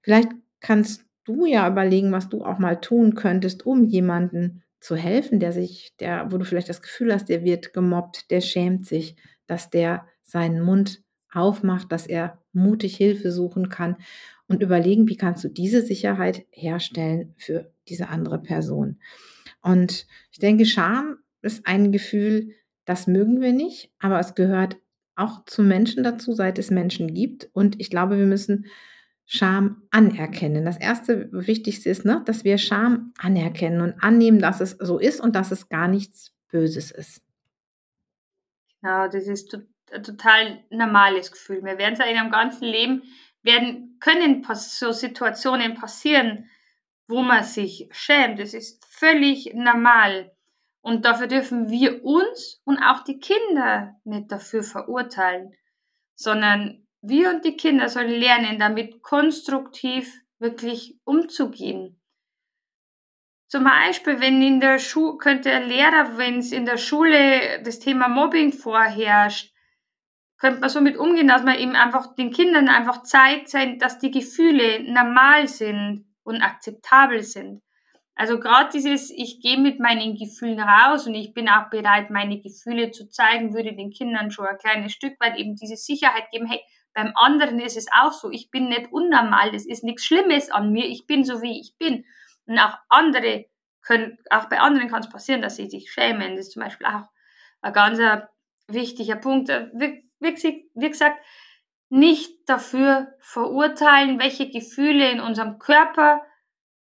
Vielleicht 0.03 0.29
kannst 0.61 1.05
du 1.25 1.47
ja 1.47 1.69
überlegen, 1.69 2.13
was 2.13 2.29
du 2.29 2.45
auch 2.45 2.59
mal 2.59 2.81
tun 2.81 3.15
könntest, 3.15 3.67
um 3.67 3.85
jemanden 3.85 4.63
zu 4.81 4.97
helfen, 4.97 5.41
der 5.41 5.53
sich, 5.53 5.95
der, 6.01 6.33
wo 6.33 6.39
du 6.39 6.45
vielleicht 6.45 6.69
das 6.69 6.83
Gefühl 6.83 7.13
hast, 7.13 7.29
der 7.29 7.45
wird 7.45 7.73
gemobbt, 7.73 8.31
der 8.31 8.41
schämt 8.41 8.87
sich, 8.87 9.17
dass 9.47 9.71
der 9.71 10.07
seinen 10.23 10.63
Mund 10.63 11.03
aufmacht, 11.33 11.93
dass 11.93 12.07
er 12.07 12.39
mutig 12.53 12.97
Hilfe 12.97 13.31
suchen 13.31 13.69
kann 13.69 13.97
und 14.49 14.63
überlegen, 14.63 15.09
wie 15.09 15.17
kannst 15.17 15.45
du 15.45 15.49
diese 15.49 15.83
Sicherheit 15.83 16.45
herstellen 16.51 17.35
für 17.37 17.73
diese 17.89 18.09
andere 18.09 18.41
Person. 18.41 18.99
Und 19.63 20.07
ich 20.33 20.39
denke, 20.39 20.67
Scham 20.67 21.19
ist 21.43 21.67
ein 21.67 21.93
Gefühl, 21.93 22.55
das 22.85 23.07
mögen 23.07 23.41
wir 23.41 23.53
nicht, 23.53 23.93
aber 23.99 24.19
es 24.19 24.35
gehört 24.35 24.79
auch 25.15 25.45
zu 25.45 25.63
Menschen 25.63 26.03
dazu, 26.03 26.33
seit 26.33 26.59
es 26.59 26.71
Menschen 26.71 27.13
gibt. 27.13 27.51
Und 27.53 27.79
ich 27.81 27.91
glaube, 27.91 28.19
wir 28.19 28.27
müssen 28.27 28.67
Scham 29.33 29.87
anerkennen. 29.93 30.65
Das 30.65 30.77
erste 30.77 31.29
Wichtigste 31.31 31.89
ist, 31.89 32.05
ne, 32.05 32.21
dass 32.27 32.43
wir 32.43 32.59
Scham 32.59 33.15
anerkennen 33.17 33.81
und 33.81 34.03
annehmen, 34.03 34.41
dass 34.41 34.61
es 34.61 34.73
so 34.73 34.99
ist 34.99 35.21
und 35.21 35.37
dass 35.37 35.53
es 35.53 35.69
gar 35.69 35.87
nichts 35.87 36.35
Böses 36.49 36.91
ist. 36.91 37.23
Genau, 38.83 39.07
das 39.07 39.29
ist 39.29 39.57
ein 39.93 40.03
total 40.03 40.65
normales 40.71 41.31
Gefühl. 41.31 41.63
Wir 41.63 41.79
werden 41.79 41.93
es 41.93 42.01
in 42.01 42.17
einem 42.17 42.33
ganzen 42.33 42.65
Leben, 42.65 43.05
werden, 43.43 43.99
können 44.01 44.45
so 44.53 44.91
Situationen 44.91 45.75
passieren, 45.75 46.51
wo 47.07 47.23
man 47.23 47.45
sich 47.45 47.89
schämt. 47.93 48.41
Das 48.41 48.53
ist 48.53 48.85
völlig 48.85 49.55
normal. 49.55 50.33
Und 50.81 51.05
dafür 51.05 51.29
dürfen 51.29 51.71
wir 51.71 52.05
uns 52.05 52.61
und 52.65 52.79
auch 52.83 53.05
die 53.05 53.21
Kinder 53.21 53.95
nicht 54.03 54.33
dafür 54.33 54.65
verurteilen, 54.65 55.55
sondern 56.17 56.85
wir 57.03 57.31
und 57.31 57.45
die 57.45 57.57
Kinder 57.57 57.89
sollen 57.89 58.11
lernen, 58.11 58.59
damit 58.59 59.03
konstruktiv 59.03 60.21
wirklich 60.39 60.99
umzugehen. 61.05 62.01
Zum 63.49 63.65
Beispiel, 63.65 64.21
wenn 64.21 64.41
in 64.43 64.61
der 64.61 64.79
Schule, 64.79 65.19
könnte 65.19 65.51
ein 65.51 65.69
Lehrer, 65.69 66.17
wenn 66.19 66.39
es 66.39 66.53
in 66.53 66.67
der 66.67 66.77
Schule 66.77 67.61
das 67.65 67.81
Thema 67.81 68.09
Mobbing 68.09 68.53
vorherrscht, 68.53 69.53
könnte 70.39 70.61
man 70.61 70.71
so 70.71 70.81
mit 70.81 70.97
umgehen, 70.97 71.29
dass 71.29 71.43
man 71.43 71.59
eben 71.59 71.75
einfach 71.75 72.15
den 72.15 72.31
Kindern 72.31 72.69
einfach 72.69 73.03
zeigt, 73.03 73.53
dass 73.83 73.99
die 73.99 74.11
Gefühle 74.11 74.85
normal 74.91 75.49
sind 75.49 76.07
und 76.23 76.43
akzeptabel 76.43 77.23
sind. 77.23 77.63
Also 78.15 78.39
gerade 78.39 78.71
dieses, 78.73 79.11
ich 79.11 79.41
gehe 79.41 79.59
mit 79.59 79.81
meinen 79.81 80.15
Gefühlen 80.15 80.61
raus 80.61 81.07
und 81.07 81.15
ich 81.15 81.35
bin 81.35 81.49
auch 81.49 81.71
bereit, 81.71 82.11
meine 82.11 82.41
Gefühle 82.41 82.91
zu 82.91 83.09
zeigen, 83.09 83.55
würde 83.55 83.75
den 83.75 83.91
Kindern 83.91 84.31
schon 84.31 84.47
ein 84.47 84.59
kleines 84.59 84.93
Stück 84.93 85.19
weit 85.21 85.37
eben 85.39 85.57
diese 85.57 85.77
Sicherheit 85.77 86.31
geben, 86.31 86.47
hey, 86.47 86.61
beim 86.95 87.13
anderen 87.15 87.61
ist 87.61 87.77
es 87.77 87.87
auch 87.93 88.13
so, 88.13 88.31
ich 88.31 88.51
bin 88.51 88.69
nicht 88.69 88.93
unnormal, 88.93 89.53
das 89.53 89.67
ist 89.67 89.85
nichts 89.85 90.05
Schlimmes 90.05 90.51
an 90.51 90.73
mir, 90.73 90.87
ich 90.87 91.07
bin 91.07 91.25
so, 91.25 91.43
wie 91.43 91.61
ich 91.61 91.77
bin. 91.79 92.05
Und 92.47 92.59
auch 92.59 92.77
andere 92.89 93.47
können, 93.83 94.19
auch 94.31 94.49
bei 94.49 94.61
anderen 94.61 94.89
kann 94.89 95.01
es 95.01 95.09
passieren, 95.09 95.43
dass 95.43 95.57
sie 95.57 95.69
sich 95.71 95.91
schämen. 95.91 96.37
Das 96.37 96.47
ist 96.47 96.53
zum 96.53 96.63
Beispiel 96.63 96.87
auch 96.87 97.05
ein 97.63 97.73
ganz 97.73 98.01
wichtiger 98.69 99.17
Punkt. 99.17 99.49
Wie, 99.49 100.11
wie 100.19 100.89
gesagt, 100.91 101.25
nicht 101.89 102.49
dafür 102.49 103.15
verurteilen, 103.21 104.19
welche 104.19 104.49
Gefühle 104.49 105.11
in 105.11 105.21
unserem 105.21 105.59
Körper 105.59 106.23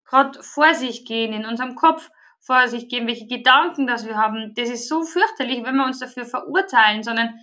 gerade 0.04 0.42
vor 0.42 0.75
sich 0.75 1.04
gehen, 1.04 1.32
in 1.32 1.46
unserem 1.46 1.75
Kopf 1.75 2.11
vor 2.40 2.68
sich 2.68 2.88
gehen, 2.88 3.06
welche 3.06 3.26
Gedanken 3.26 3.87
das 3.87 4.06
wir 4.06 4.16
haben. 4.16 4.54
Das 4.54 4.68
ist 4.68 4.88
so 4.88 5.02
fürchterlich, 5.02 5.64
wenn 5.64 5.76
wir 5.76 5.87
uns 5.87 5.99
dafür 5.99 6.26
verurteilen, 6.26 7.02
sondern 7.02 7.38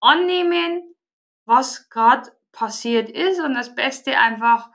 annehmen, 0.00 0.93
was 1.46 1.88
gerade 1.88 2.30
passiert 2.52 3.10
ist 3.10 3.40
und 3.40 3.54
das 3.54 3.74
Beste 3.74 4.18
einfach 4.18 4.68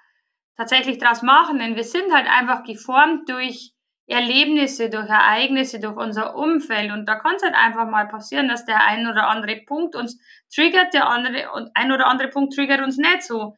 tatsächlich 0.58 0.98
daraus 0.98 1.22
machen, 1.22 1.60
denn 1.60 1.76
wir 1.76 1.84
sind 1.84 2.14
halt 2.14 2.28
einfach 2.28 2.64
geformt 2.64 3.30
durch 3.30 3.74
Erlebnisse, 4.08 4.90
durch 4.90 5.08
Ereignisse, 5.08 5.80
durch 5.80 5.96
unser 5.96 6.36
Umfeld 6.36 6.92
und 6.92 7.06
da 7.06 7.16
kann 7.16 7.36
es 7.36 7.44
halt 7.44 7.56
einfach 7.56 7.88
mal 7.88 8.08
passieren, 8.08 8.48
dass 8.48 8.66
der 8.66 8.86
ein 8.86 9.08
oder 9.08 9.30
andere 9.30 9.62
Punkt 9.66 9.96
uns 9.96 10.20
triggert, 10.54 10.94
der 10.94 11.08
andere 11.08 11.52
und 11.54 11.70
ein 11.76 11.92
oder 11.92 12.08
andere 12.08 12.28
Punkt 12.30 12.54
triggert 12.54 12.82
uns 12.82 12.98
nicht 12.98 13.24
so. 13.24 13.56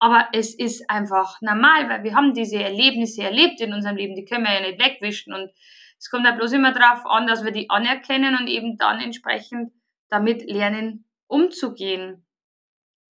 Aber 0.00 0.28
es 0.32 0.58
ist 0.58 0.90
einfach 0.90 1.40
normal, 1.40 1.88
weil 1.88 2.02
wir 2.02 2.16
haben 2.16 2.34
diese 2.34 2.60
Erlebnisse 2.60 3.22
erlebt 3.22 3.60
in 3.60 3.72
unserem 3.72 3.96
Leben, 3.96 4.16
die 4.16 4.24
können 4.24 4.44
wir 4.44 4.52
ja 4.52 4.60
nicht 4.60 4.82
wegwischen 4.82 5.32
und 5.32 5.50
es 5.96 6.10
kommt 6.10 6.26
ja 6.26 6.32
bloß 6.32 6.52
immer 6.52 6.72
darauf 6.72 7.06
an, 7.06 7.28
dass 7.28 7.44
wir 7.44 7.52
die 7.52 7.70
anerkennen 7.70 8.36
und 8.36 8.48
eben 8.48 8.76
dann 8.76 8.98
entsprechend 8.98 9.72
damit 10.08 10.42
lernen 10.50 11.06
umzugehen. 11.28 12.26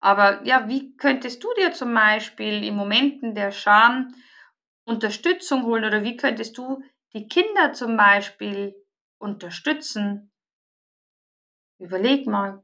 Aber 0.05 0.45
ja, 0.45 0.69
wie 0.69 0.95
könntest 0.99 1.43
du 1.43 1.49
dir 1.55 1.73
zum 1.73 1.95
Beispiel 1.95 2.63
in 2.63 2.77
Momenten 2.77 3.35
der 3.35 3.51
Scham 3.53 4.15
Unterstützung 4.85 5.63
holen 5.65 5.87
oder 5.87 6.03
wie 6.03 6.19
könntest 6.19 6.59
du 6.59 6.83
die 7.15 7.27
Kinder 7.27 7.73
zum 7.73 7.97
Beispiel 7.97 8.75
unterstützen? 9.17 10.31
Überleg 11.79 12.27
mal. 12.27 12.63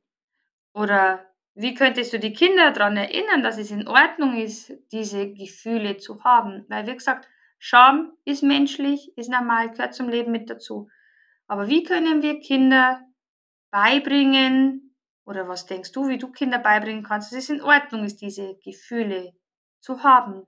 Oder 0.75 1.33
wie 1.55 1.73
könntest 1.73 2.13
du 2.13 2.19
die 2.19 2.35
Kinder 2.35 2.73
daran 2.73 2.99
erinnern, 2.99 3.43
dass 3.43 3.57
es 3.57 3.71
in 3.71 3.89
Ordnung 3.89 4.37
ist, 4.37 4.75
diese 4.93 5.33
Gefühle 5.33 5.97
zu 5.97 6.23
haben? 6.23 6.67
Weil, 6.69 6.87
wie 6.89 6.95
gesagt, 6.95 7.27
Scham 7.59 8.13
ist 8.27 8.43
menschlich, 8.43 9.17
ist 9.17 9.31
normal, 9.31 9.71
gehört 9.71 9.95
zum 9.95 10.11
Leben 10.11 10.31
mit 10.31 10.51
dazu. 10.51 10.91
Aber 11.47 11.69
wie 11.69 11.85
können 11.85 12.21
wir 12.21 12.39
Kinder 12.41 13.01
beibringen, 13.71 14.90
oder 15.25 15.49
was 15.49 15.67
denkst 15.67 15.93
du, 15.93 16.09
wie 16.09 16.19
du 16.19 16.31
Kinder 16.33 16.59
beibringen 16.59 17.05
kannst, 17.05 17.33
dass 17.33 17.39
es 17.39 17.51
in 17.51 17.63
Ordnung 17.63 18.05
ist, 18.05 18.21
diese 18.21 18.57
Gefühle 18.65 19.33
zu 19.81 20.03
haben? 20.03 20.47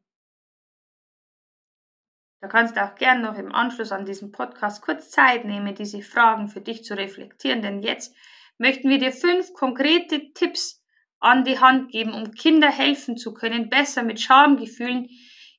Da 2.41 2.49
kannst 2.49 2.77
du 2.77 2.85
auch 2.85 2.97
gern 2.97 3.23
noch 3.23 3.39
im 3.39 3.55
Anschluss 3.55 3.93
an 3.93 4.05
diesen 4.05 4.33
Podcast 4.33 4.83
kurz 4.83 5.11
Zeit 5.11 5.45
nehmen, 5.45 5.75
diese 5.75 6.03
Fragen 6.03 6.49
für 6.49 6.61
dich 6.61 6.85
zu 6.85 6.97
reflektieren, 6.97 7.63
denn 7.63 7.83
jetzt 7.83 8.17
möchten 8.59 8.89
wir 8.89 8.99
dir 8.99 9.13
fünf 9.13 9.53
konkrete 9.55 10.33
Tipps 10.33 10.83
an 11.21 11.45
die 11.45 11.61
Hand 11.61 11.93
geben, 11.93 12.15
um 12.15 12.33
Kinder 12.33 12.69
helfen 12.69 13.17
zu 13.17 13.33
können, 13.33 13.71
besser 13.71 14.03
mit 14.03 14.21
Schamgefühlen 14.21 15.09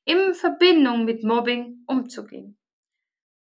in 0.04 0.34
Verbindung 0.34 1.06
mit 1.06 1.24
Mobbing 1.24 1.84
umzugehen. 1.86 2.58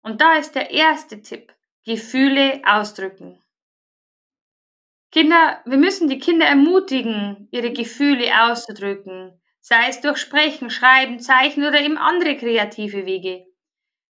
Und 0.02 0.20
da 0.20 0.36
ist 0.36 0.54
der 0.54 0.70
erste 0.70 1.20
Tipp. 1.20 1.52
Gefühle 1.84 2.62
ausdrücken. 2.64 3.41
Kinder, 5.12 5.61
wir 5.66 5.76
müssen 5.76 6.09
die 6.09 6.19
Kinder 6.19 6.47
ermutigen, 6.47 7.47
ihre 7.50 7.71
Gefühle 7.71 8.31
auszudrücken, 8.45 9.38
sei 9.61 9.88
es 9.90 10.00
durch 10.00 10.16
Sprechen, 10.16 10.71
Schreiben, 10.71 11.21
Zeichnen 11.21 11.69
oder 11.69 11.83
eben 11.83 11.99
andere 11.99 12.35
kreative 12.38 13.04
Wege. 13.04 13.45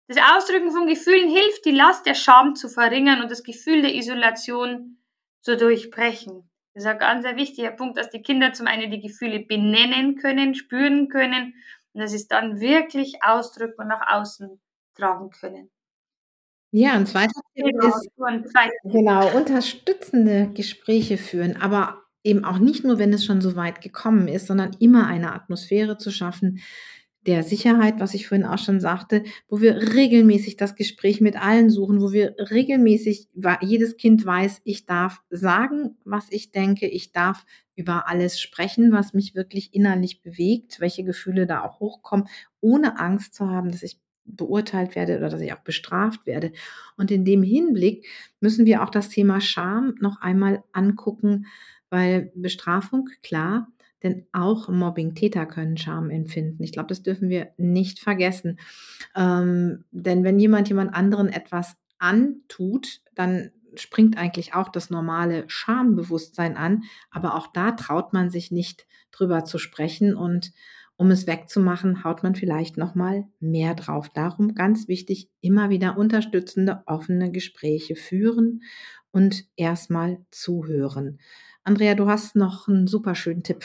Das 0.09 0.19
Ausdrücken 0.19 0.73
von 0.73 0.89
Gefühlen 0.89 1.31
hilft, 1.31 1.65
die 1.65 1.71
Last 1.71 2.05
der 2.05 2.15
Scham 2.15 2.57
zu 2.57 2.69
verringern 2.69 3.23
und 3.23 3.31
das 3.31 3.45
Gefühl 3.45 3.83
der 3.83 3.95
Isolation 3.95 4.99
zu 5.41 5.57
durchbrechen. 5.57 6.51
Das 6.75 6.83
ist 6.83 6.91
ein 6.91 6.99
ganz 6.99 7.25
ein 7.25 7.37
wichtiger 7.37 7.71
Punkt, 7.71 7.97
dass 7.97 8.11
die 8.11 8.23
Kinder 8.23 8.53
zum 8.53 8.67
einen 8.67 8.91
die 8.91 9.01
Gefühle 9.01 9.39
benennen 9.39 10.17
können, 10.17 10.57
spüren 10.57 11.09
können 11.09 11.55
und 11.93 12.01
dass 12.01 12.11
sie 12.11 12.17
es 12.17 12.27
dann 12.27 12.59
wirklich 12.59 13.23
ausdrücken 13.23 13.83
und 13.83 13.89
nach 13.89 14.15
außen 14.17 14.61
tragen 14.97 15.31
können. 15.31 15.71
Ja, 16.71 16.93
ein 16.93 17.07
zweiter 17.07 17.41
Tipp 17.55 17.65
Genau, 17.65 17.89
ist 17.89 18.11
genau, 18.85 19.37
unterstützende 19.37 20.51
Gespräche 20.55 21.17
führen, 21.17 21.57
aber 21.57 22.03
eben 22.23 22.45
auch 22.45 22.59
nicht 22.59 22.85
nur, 22.85 22.99
wenn 22.99 23.13
es 23.13 23.25
schon 23.25 23.41
so 23.41 23.57
weit 23.57 23.81
gekommen 23.81 24.29
ist, 24.29 24.47
sondern 24.47 24.77
immer 24.79 25.07
eine 25.07 25.33
Atmosphäre 25.33 25.97
zu 25.97 26.11
schaffen 26.11 26.61
der 27.29 27.43
Sicherheit, 27.43 28.01
was 28.01 28.15
ich 28.15 28.27
vorhin 28.27 28.47
auch 28.47 28.59
schon 28.59 28.81
sagte, 28.81 29.23
wo 29.49 29.61
wir 29.61 29.95
regelmäßig 29.95 30.57
das 30.57 30.77
Gespräch 30.77 31.21
mit 31.21 31.37
allen 31.37 31.69
suchen, 31.69 32.01
wo 32.01 32.13
wir 32.13 32.35
regelmäßig, 32.39 33.29
jedes 33.61 33.99
Kind 33.99 34.25
weiß, 34.25 34.63
ich 34.65 34.87
darf 34.87 35.21
sagen, 35.29 35.99
was 36.05 36.29
ich 36.31 36.53
denke, 36.53 36.87
ich 36.87 37.13
darf 37.13 37.45
über 37.77 38.09
alles 38.09 38.41
sprechen, 38.41 38.93
was 38.93 39.13
mich 39.13 39.35
wirklich 39.35 39.75
innerlich 39.75 40.23
bewegt, 40.23 40.81
welche 40.81 41.05
Gefühle 41.05 41.47
da 41.47 41.63
auch 41.65 41.81
hochkommen, 41.81 42.29
ohne 42.61 42.99
Angst 42.99 43.35
zu 43.35 43.47
haben, 43.47 43.71
dass 43.71 43.83
ich 43.83 44.01
beurteilt 44.37 44.95
werde 44.95 45.19
oder 45.19 45.29
dass 45.29 45.41
ich 45.41 45.53
auch 45.53 45.61
bestraft 45.61 46.27
werde. 46.27 46.53
Und 46.97 47.11
in 47.11 47.25
dem 47.25 47.43
Hinblick 47.43 48.07
müssen 48.41 48.67
wir 48.67 48.83
auch 48.83 48.91
das 48.91 49.09
Thema 49.09 49.41
Scham 49.41 49.95
noch 50.01 50.21
einmal 50.21 50.63
angucken, 50.73 51.47
weil 51.91 52.33
Bestrafung, 52.35 53.09
klar, 53.23 53.69
denn 54.03 54.27
auch 54.33 54.69
Mobbing-Täter 54.69 55.47
können 55.47 55.77
Scham 55.77 56.11
empfinden. 56.11 56.63
Ich 56.63 56.73
glaube, 56.73 56.89
das 56.89 57.03
dürfen 57.03 57.29
wir 57.31 57.49
nicht 57.57 57.99
vergessen. 57.99 58.59
Ähm, 59.17 59.85
denn 59.91 60.23
wenn 60.25 60.39
jemand 60.39 60.69
jemand 60.69 60.95
anderen 60.95 61.29
etwas 61.29 61.77
antut, 61.99 63.01
dann 63.15 63.51
springt 63.75 64.17
eigentlich 64.17 64.55
auch 64.55 64.69
das 64.69 64.91
normale 64.91 65.45
Schambewusstsein 65.49 66.57
an. 66.57 66.85
Aber 67.11 67.35
auch 67.35 67.49
da 67.49 67.73
traut 67.73 68.13
man 68.13 68.31
sich 68.31 68.51
nicht 68.51 68.87
drüber 69.11 69.45
zu 69.45 69.59
sprechen 69.59 70.15
und 70.15 70.53
um 70.99 71.13
es 71.13 71.29
wegzumachen, 71.29 72.03
haut 72.03 72.25
man 72.25 72.35
vielleicht 72.35 72.77
noch 72.77 72.97
mal 72.97 73.25
mehr 73.39 73.75
drauf. 73.75 74.09
Darum 74.09 74.55
ganz 74.55 74.89
wichtig, 74.89 75.31
immer 75.41 75.71
wieder 75.71 75.97
unterstützende, 75.97 76.83
offene 76.87 77.31
Gespräche 77.31 77.95
führen 77.95 78.63
und 79.13 79.45
erstmal 79.57 80.19
zuhören. 80.33 81.21
Andrea, 81.63 81.95
du 81.95 82.09
hast 82.09 82.35
noch 82.35 82.67
einen 82.67 82.89
super 82.89 83.15
schönen 83.15 83.45
Tipp. 83.45 83.65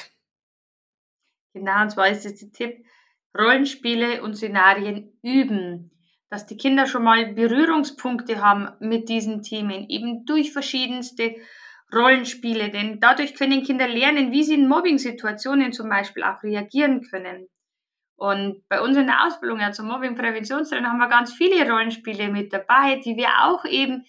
Genau, 1.56 1.82
und 1.82 1.90
zwar 1.90 2.10
ist 2.10 2.26
es 2.26 2.40
der 2.40 2.52
Tipp, 2.52 2.86
Rollenspiele 3.36 4.22
und 4.22 4.36
Szenarien 4.36 5.12
üben. 5.24 5.90
Dass 6.30 6.46
die 6.46 6.58
Kinder 6.58 6.86
schon 6.86 7.04
mal 7.04 7.34
Berührungspunkte 7.34 8.42
haben 8.42 8.70
mit 8.80 9.10
diesen 9.10 9.42
Themen, 9.42 9.90
eben 9.90 10.26
durch 10.26 10.52
verschiedenste 10.52 11.36
Rollenspiele, 11.94 12.70
denn 12.70 13.00
dadurch 13.00 13.36
können 13.36 13.64
Kinder 13.64 13.88
lernen, 13.88 14.32
wie 14.32 14.44
sie 14.44 14.56
in 14.56 14.68
Mobbing-Situationen 14.68 15.74
zum 15.74 15.90
Beispiel 15.90 16.24
auch 16.24 16.42
reagieren 16.44 17.02
können. 17.02 17.48
Und 18.16 18.64
bei 18.70 18.82
uns 18.82 18.96
in 18.96 19.08
der 19.08 19.26
Ausbildung 19.26 19.60
ja 19.60 19.72
zum 19.72 19.88
Mobbing-Präventionstraining 19.88 20.86
haben 20.86 21.00
wir 21.00 21.10
ganz 21.10 21.34
viele 21.34 21.70
Rollenspiele 21.70 22.30
mit 22.30 22.54
dabei, 22.54 23.02
die 23.04 23.18
wir 23.18 23.30
auch 23.44 23.66
eben 23.66 24.06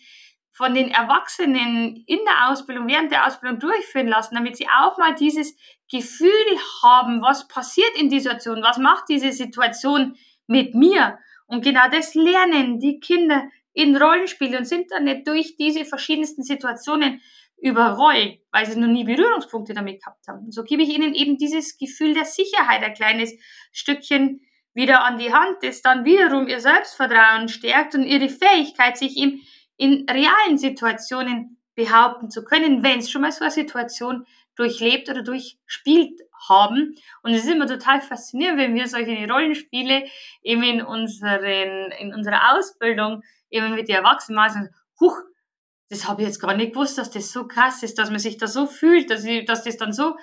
von 0.53 0.73
den 0.73 0.91
Erwachsenen 0.91 2.05
in 2.07 2.21
der 2.25 2.49
Ausbildung, 2.49 2.87
während 2.87 3.11
der 3.11 3.27
Ausbildung 3.27 3.59
durchführen 3.59 4.07
lassen, 4.07 4.37
damit 4.37 4.57
sie 4.57 4.69
auch 4.69 4.97
mal 4.99 5.15
dieses 5.15 5.57
Gefühl 5.91 6.31
haben, 6.83 7.23
was 7.23 7.49
passiert 7.49 7.91
in 7.99 8.09
dieser 8.09 8.31
Situation, 8.31 8.63
was 8.63 8.79
macht 8.79 9.09
diese 9.09 9.33
Situation 9.33 10.17
mit 10.47 10.75
mir. 10.75 11.19
Und 11.47 11.65
genau 11.65 11.89
das 11.91 12.15
lernen 12.15 12.79
die 12.79 13.01
Kinder 13.01 13.49
in 13.73 13.97
Rollenspielen 13.97 14.59
und 14.59 14.65
sind 14.65 14.91
dann 14.93 15.05
nicht 15.05 15.27
durch 15.27 15.57
diese 15.57 15.85
verschiedensten 15.85 16.45
Situationen 16.45 17.21
überrollt, 17.65 18.41
weil 18.53 18.67
sie 18.67 18.79
noch 18.79 18.89
nie 18.89 19.05
Berührungspunkte 19.05 19.73
damit 19.73 20.01
gehabt 20.01 20.29
haben. 20.29 20.53
So 20.53 20.65
gebe 20.65 20.83
ich 20.83 20.91
ihnen 20.91 21.15
eben 21.15 21.39
dieses 21.39 21.79
Gefühl 21.79 22.13
der 22.13 22.27
Sicherheit, 22.27 22.83
ein 22.83 22.93
kleines 22.93 23.33
Stückchen 23.73 24.43
wieder 24.75 25.03
an 25.03 25.17
die 25.17 25.33
Hand, 25.33 25.57
das 25.63 25.81
dann 25.81 26.05
wiederum 26.05 26.47
ihr 26.47 26.61
Selbstvertrauen 26.61 27.49
stärkt 27.49 27.95
und 27.95 28.03
ihre 28.03 28.29
Fähigkeit, 28.29 28.99
sich 28.99 29.17
eben 29.17 29.41
in 29.79 30.05
realen 30.11 30.59
Situationen 30.59 31.59
behaupten 31.75 32.29
zu 32.29 32.45
können, 32.45 32.83
wenn 32.83 32.99
es 32.99 33.11
schon 33.11 33.23
mal 33.23 33.33
so 33.33 33.45
eine 33.45 33.51
Situation 33.51 34.27
durchlebt 34.57 35.09
oder 35.09 35.23
durchspielt 35.23 36.21
haben. 36.47 36.95
Und 37.23 37.33
es 37.33 37.45
ist 37.45 37.51
immer 37.51 37.67
total 37.67 38.03
faszinierend, 38.03 38.59
wenn 38.59 38.75
wir 38.75 38.89
solche 38.89 39.27
Rollenspiele 39.27 40.05
eben 40.43 40.63
in 40.63 40.83
unseren, 40.83 41.93
in 41.99 42.13
unserer 42.13 42.55
Ausbildung 42.55 43.23
eben 43.49 43.75
mit 43.75 43.89
den 43.89 43.97
Erwachsenen 43.97 44.37
machen, 44.37 44.69
huch, 45.01 45.17
das 45.89 46.09
habe 46.09 46.23
ich 46.23 46.29
jetzt 46.29 46.41
gar 46.41 46.55
nicht 46.55 46.73
gewusst, 46.73 46.99
dass 46.99 47.11
das 47.11 47.33
so 47.33 47.47
krass 47.47 47.83
ist, 47.83 47.99
dass 47.99 48.11
man 48.11 48.19
sich 48.19 48.39
da 48.39 48.47
so 48.47 48.67
fühlt, 48.67 49.11
dass, 49.11 49.25
ich, 49.25 49.45
dass 49.45 49.65
das 49.65 49.77
dann 49.77 49.93
so, 49.93 50.17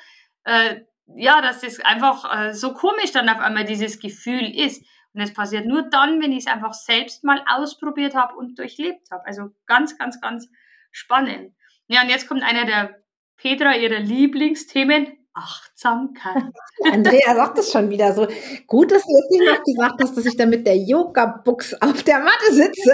äh, 0.44 0.82
ja, 1.16 1.42
dass 1.42 1.62
das 1.62 1.80
einfach 1.80 2.26
äh, 2.34 2.54
so 2.54 2.74
komisch 2.74 3.12
dann 3.12 3.30
auf 3.30 3.40
einmal 3.40 3.66
dieses 3.66 4.00
Gefühl 4.00 4.56
ist. 4.56 4.86
Und 5.14 5.22
es 5.22 5.34
passiert 5.34 5.66
nur 5.66 5.90
dann, 5.90 6.22
wenn 6.22 6.32
ich 6.32 6.46
es 6.46 6.48
einfach 6.48 6.74
selbst 6.74 7.24
mal 7.24 7.44
ausprobiert 7.48 8.16
habe 8.16 8.36
und 8.36 8.58
durchlebt 8.58 9.12
habe. 9.12 9.26
Also 9.26 9.50
ganz, 9.66 9.98
ganz, 9.98 10.22
ganz 10.22 10.48
spannend. 10.92 11.54
Ja, 11.88 12.02
und 12.02 12.10
jetzt 12.10 12.28
kommt 12.28 12.44
einer 12.44 12.66
der 12.66 13.04
Petra 13.36 13.76
ihrer 13.76 14.00
Lieblingsthemen, 14.00 15.18
Achtsamkeit. 15.34 16.44
Andrea 16.92 17.36
sagt 17.36 17.58
es 17.60 17.72
schon 17.72 17.90
wieder 17.90 18.14
so. 18.14 18.28
Gut, 18.68 18.92
dass 18.92 19.04
du 19.04 19.12
jetzt 19.12 19.32
nicht 19.32 19.46
noch 19.46 19.64
gesagt 19.64 20.04
hast, 20.04 20.18
dass 20.18 20.26
ich 20.26 20.36
da 20.36 20.46
mit 20.46 20.68
der 20.68 20.78
Yoga-Books 20.78 21.76
auf 21.82 22.04
der 22.04 22.20
Matte 22.20 22.54
sitze. 22.54 22.94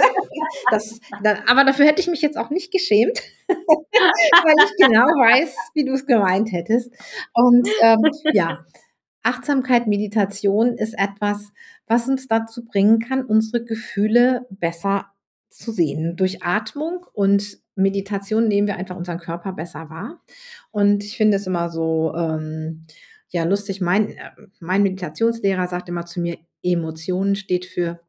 Das, 0.70 1.00
aber 1.46 1.64
dafür 1.64 1.86
hätte 1.86 2.00
ich 2.00 2.08
mich 2.08 2.22
jetzt 2.22 2.38
auch 2.38 2.50
nicht 2.50 2.72
geschämt, 2.72 3.20
weil 3.48 4.54
ich 4.64 4.76
genau 4.76 5.06
weiß, 5.06 5.54
wie 5.74 5.84
du 5.84 5.92
es 5.92 6.06
gemeint 6.06 6.52
hättest. 6.52 6.92
Und 7.34 7.68
ähm, 7.82 8.02
ja, 8.32 8.64
Achtsamkeit, 9.22 9.86
Meditation 9.86 10.74
ist 10.74 10.94
etwas, 10.94 11.52
was 11.86 12.08
uns 12.08 12.28
dazu 12.28 12.64
bringen 12.64 13.00
kann, 13.00 13.24
unsere 13.24 13.64
Gefühle 13.64 14.46
besser 14.50 15.06
zu 15.50 15.72
sehen. 15.72 16.16
Durch 16.16 16.42
Atmung 16.42 17.04
und 17.12 17.58
Meditation 17.78 18.48
nehmen 18.48 18.66
wir 18.66 18.76
einfach 18.76 18.96
unseren 18.96 19.18
Körper 19.18 19.52
besser 19.52 19.88
wahr. 19.88 20.20
Und 20.70 21.04
ich 21.04 21.16
finde 21.16 21.36
es 21.36 21.46
immer 21.46 21.70
so, 21.70 22.12
ähm, 22.14 22.86
ja, 23.30 23.44
lustig. 23.44 23.80
Mein, 23.80 24.10
äh, 24.10 24.30
mein 24.60 24.82
Meditationslehrer 24.82 25.66
sagt 25.68 25.88
immer 25.88 26.06
zu 26.06 26.20
mir, 26.20 26.38
Emotionen 26.62 27.36
steht 27.36 27.64
für 27.64 28.00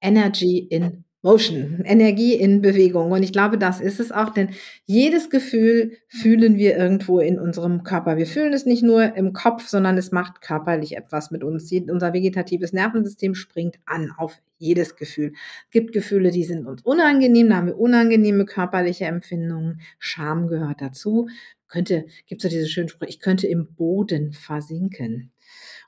Energy 0.00 0.58
in 0.58 1.04
Motion, 1.22 1.82
Energie 1.84 2.34
in 2.34 2.62
Bewegung. 2.62 3.12
Und 3.12 3.22
ich 3.22 3.32
glaube, 3.32 3.58
das 3.58 3.80
ist 3.80 4.00
es 4.00 4.10
auch, 4.10 4.30
denn 4.30 4.50
jedes 4.86 5.28
Gefühl 5.28 5.92
fühlen 6.08 6.56
wir 6.56 6.76
irgendwo 6.78 7.20
in 7.20 7.38
unserem 7.38 7.82
Körper. 7.82 8.16
Wir 8.16 8.26
fühlen 8.26 8.54
es 8.54 8.64
nicht 8.64 8.82
nur 8.82 9.16
im 9.16 9.34
Kopf, 9.34 9.68
sondern 9.68 9.98
es 9.98 10.12
macht 10.12 10.40
körperlich 10.40 10.96
etwas 10.96 11.30
mit 11.30 11.44
uns. 11.44 11.70
Unser 11.72 12.14
vegetatives 12.14 12.72
Nervensystem 12.72 13.34
springt 13.34 13.76
an 13.84 14.12
auf 14.16 14.40
jedes 14.56 14.96
Gefühl. 14.96 15.32
Es 15.66 15.70
gibt 15.70 15.92
Gefühle, 15.92 16.30
die 16.30 16.44
sind 16.44 16.66
uns 16.66 16.82
unangenehm, 16.82 17.50
da 17.50 17.56
haben 17.56 17.66
wir 17.66 17.78
unangenehme 17.78 18.46
körperliche 18.46 19.04
Empfindungen. 19.04 19.80
Scham 19.98 20.48
gehört 20.48 20.80
dazu. 20.80 21.28
Könnte, 21.68 22.06
gibt 22.26 22.42
es 22.42 22.50
so 22.50 22.56
diese 22.56 22.68
schönen 22.68 22.88
Sprüche, 22.88 23.10
ich 23.10 23.20
könnte 23.20 23.46
im 23.46 23.74
Boden 23.74 24.32
versinken. 24.32 25.32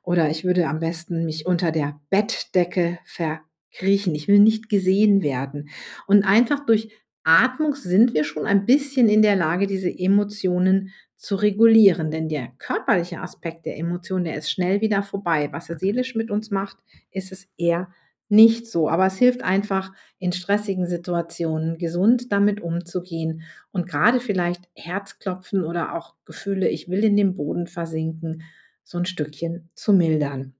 Oder 0.02 0.30
ich 0.30 0.44
würde 0.44 0.68
am 0.68 0.78
besten 0.78 1.24
mich 1.24 1.46
unter 1.46 1.72
der 1.72 2.00
Bettdecke 2.10 2.98
ver 3.04 3.40
kriechen, 3.72 4.14
ich 4.14 4.28
will 4.28 4.38
nicht 4.38 4.68
gesehen 4.68 5.22
werden. 5.22 5.68
Und 6.06 6.24
einfach 6.24 6.64
durch 6.66 6.90
Atmung 7.24 7.74
sind 7.74 8.14
wir 8.14 8.24
schon 8.24 8.46
ein 8.46 8.66
bisschen 8.66 9.08
in 9.08 9.22
der 9.22 9.36
Lage, 9.36 9.66
diese 9.66 9.90
Emotionen 9.90 10.90
zu 11.16 11.36
regulieren. 11.36 12.10
Denn 12.10 12.28
der 12.28 12.48
körperliche 12.58 13.20
Aspekt 13.20 13.66
der 13.66 13.78
Emotionen, 13.78 14.24
der 14.24 14.36
ist 14.36 14.50
schnell 14.50 14.80
wieder 14.80 15.02
vorbei. 15.02 15.48
Was 15.52 15.70
er 15.70 15.78
seelisch 15.78 16.14
mit 16.14 16.30
uns 16.30 16.50
macht, 16.50 16.78
ist 17.10 17.30
es 17.30 17.48
eher 17.56 17.88
nicht 18.28 18.66
so. 18.66 18.88
Aber 18.88 19.06
es 19.06 19.18
hilft 19.18 19.42
einfach 19.42 19.92
in 20.18 20.32
stressigen 20.32 20.86
Situationen 20.86 21.78
gesund 21.78 22.32
damit 22.32 22.60
umzugehen 22.60 23.42
und 23.70 23.86
gerade 23.86 24.20
vielleicht 24.20 24.68
Herzklopfen 24.74 25.62
oder 25.62 25.94
auch 25.94 26.14
Gefühle, 26.24 26.68
ich 26.68 26.88
will 26.88 27.04
in 27.04 27.16
den 27.16 27.36
Boden 27.36 27.66
versinken, 27.66 28.42
so 28.84 28.98
ein 28.98 29.04
Stückchen 29.04 29.68
zu 29.74 29.92
mildern. 29.92 30.54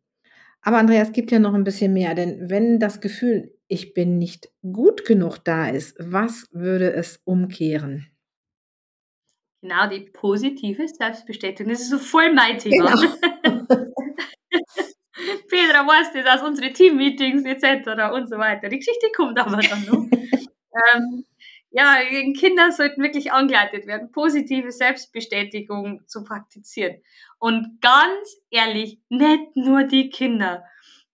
Aber 0.62 0.78
Andrea, 0.78 1.02
es 1.02 1.12
gibt 1.12 1.32
ja 1.32 1.40
noch 1.40 1.54
ein 1.54 1.64
bisschen 1.64 1.92
mehr, 1.92 2.14
denn 2.14 2.48
wenn 2.48 2.78
das 2.78 3.00
Gefühl, 3.00 3.52
ich 3.66 3.94
bin 3.94 4.18
nicht 4.18 4.48
gut 4.62 5.04
genug 5.04 5.38
da 5.38 5.68
ist, 5.68 5.96
was 5.98 6.48
würde 6.52 6.92
es 6.92 7.20
umkehren? 7.24 8.06
Genau, 9.60 9.88
die 9.88 10.00
positive 10.00 10.86
Selbstbestätigung. 10.88 11.72
Das 11.72 11.82
ist 11.82 11.90
so 11.90 11.98
voll 11.98 12.32
mein 12.32 12.58
Thema. 12.58 12.94
Genau. 12.94 13.14
Petra 15.48 15.86
weiß 15.86 16.12
das 16.14 16.40
aus 16.40 16.48
unseren 16.48 16.72
Teammeetings 16.74 17.44
etc. 17.44 18.12
und 18.12 18.28
so 18.28 18.38
weiter. 18.38 18.68
Die 18.68 18.78
Geschichte 18.78 19.08
kommt 19.14 19.38
aber 19.38 19.58
dann 19.58 19.84
noch. 19.84 20.06
ähm, 20.94 21.24
ja, 21.72 21.96
Kinder 22.38 22.70
sollten 22.70 23.02
wirklich 23.02 23.32
angeleitet 23.32 23.86
werden, 23.86 24.12
positive 24.12 24.70
Selbstbestätigung 24.70 26.06
zu 26.06 26.22
praktizieren. 26.22 27.02
Und 27.38 27.80
ganz 27.80 28.36
ehrlich, 28.50 28.98
nicht 29.08 29.56
nur 29.56 29.84
die 29.84 30.10
Kinder. 30.10 30.64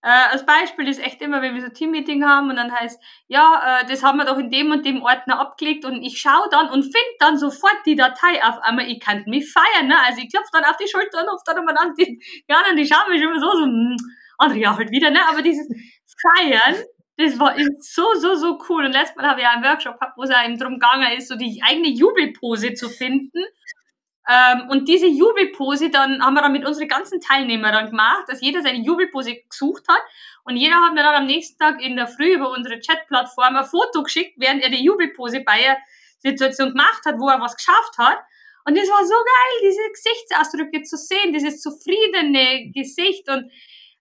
Äh, 0.00 0.30
als 0.30 0.46
Beispiel 0.46 0.86
ist 0.86 1.04
echt 1.04 1.20
immer, 1.22 1.42
wenn 1.42 1.54
wir 1.54 1.62
so 1.62 1.68
Teammeeting 1.68 2.24
haben 2.24 2.50
und 2.50 2.56
dann 2.56 2.72
heißt, 2.72 3.02
ja, 3.26 3.80
äh, 3.80 3.86
das 3.86 4.04
haben 4.04 4.18
wir 4.18 4.24
doch 4.24 4.38
in 4.38 4.50
dem 4.50 4.70
und 4.70 4.86
dem 4.86 5.02
Ordner 5.02 5.40
abgelegt 5.40 5.84
und 5.84 6.02
ich 6.02 6.20
schaue 6.20 6.48
dann 6.50 6.70
und 6.70 6.82
finde 6.82 7.16
dann 7.18 7.36
sofort 7.36 7.78
die 7.84 7.96
Datei 7.96 8.42
auf 8.44 8.58
einmal, 8.62 8.88
ich 8.88 9.00
kann 9.00 9.24
mich 9.26 9.52
feiern, 9.52 9.88
ne? 9.88 9.96
Also 10.06 10.20
ich 10.22 10.30
klopfe 10.30 10.50
dann 10.52 10.64
auf 10.64 10.76
die 10.76 10.88
Schulter 10.88 11.22
und 11.22 11.28
hoffe 11.28 11.42
dann 11.46 11.58
immer 11.58 11.80
an 11.80 11.94
die, 11.98 12.22
ja, 12.48 12.62
dann 12.64 12.76
die 12.76 12.86
schauen 12.86 13.10
mich 13.10 13.20
immer 13.20 13.40
so, 13.40 13.50
so, 13.50 13.64
hm, 13.64 13.96
Andrea 14.38 14.76
halt 14.76 14.90
wieder, 14.92 15.10
ne? 15.10 15.20
Aber 15.28 15.42
dieses 15.42 15.66
Feiern, 16.22 16.76
das 17.18 17.38
war 17.38 17.54
so, 17.80 18.14
so, 18.14 18.36
so 18.36 18.58
cool. 18.68 18.84
Und 18.86 18.92
letztes 18.92 19.16
Mal 19.16 19.26
habe 19.26 19.40
ich 19.40 19.44
ja 19.44 19.50
einen 19.50 19.64
Workshop 19.64 19.98
gehabt, 19.98 20.16
wo 20.16 20.22
es 20.22 20.30
eben 20.30 20.56
drum 20.56 20.74
gegangen 20.74 21.18
ist, 21.18 21.28
so 21.28 21.34
die 21.34 21.60
eigene 21.66 21.88
Jubelpose 21.88 22.74
zu 22.74 22.88
finden. 22.88 23.42
Ähm, 24.30 24.68
und 24.68 24.88
diese 24.88 25.08
Jubelpose, 25.08 25.90
dann 25.90 26.22
haben 26.22 26.34
wir 26.34 26.42
dann 26.42 26.52
mit 26.52 26.64
unseren 26.64 26.86
ganzen 26.86 27.20
Teilnehmern 27.20 27.90
gemacht, 27.90 28.24
dass 28.28 28.40
jeder 28.40 28.62
seine 28.62 28.78
Jubelpose 28.78 29.34
gesucht 29.48 29.82
hat. 29.88 30.00
Und 30.44 30.56
jeder 30.56 30.76
hat 30.76 30.94
mir 30.94 31.02
dann 31.02 31.16
am 31.16 31.26
nächsten 31.26 31.58
Tag 31.58 31.82
in 31.82 31.96
der 31.96 32.06
Früh 32.06 32.34
über 32.34 32.50
unsere 32.50 32.78
Chatplattform 32.78 33.56
ein 33.56 33.64
Foto 33.64 34.04
geschickt, 34.04 34.34
während 34.36 34.62
er 34.62 34.70
die 34.70 34.84
Jubelpose 34.84 35.40
bei 35.40 35.58
der 35.58 35.78
Situation 36.20 36.68
gemacht 36.68 37.02
hat, 37.04 37.16
wo 37.18 37.28
er 37.28 37.40
was 37.40 37.56
geschafft 37.56 37.98
hat. 37.98 38.18
Und 38.64 38.76
das 38.76 38.88
war 38.88 39.04
so 39.04 39.14
geil, 39.14 39.70
diese 39.70 39.90
Gesichtsausdrücke 39.90 40.82
zu 40.82 40.96
sehen, 40.96 41.32
dieses 41.32 41.60
zufriedene 41.60 42.70
Gesicht 42.72 43.28
und 43.28 43.50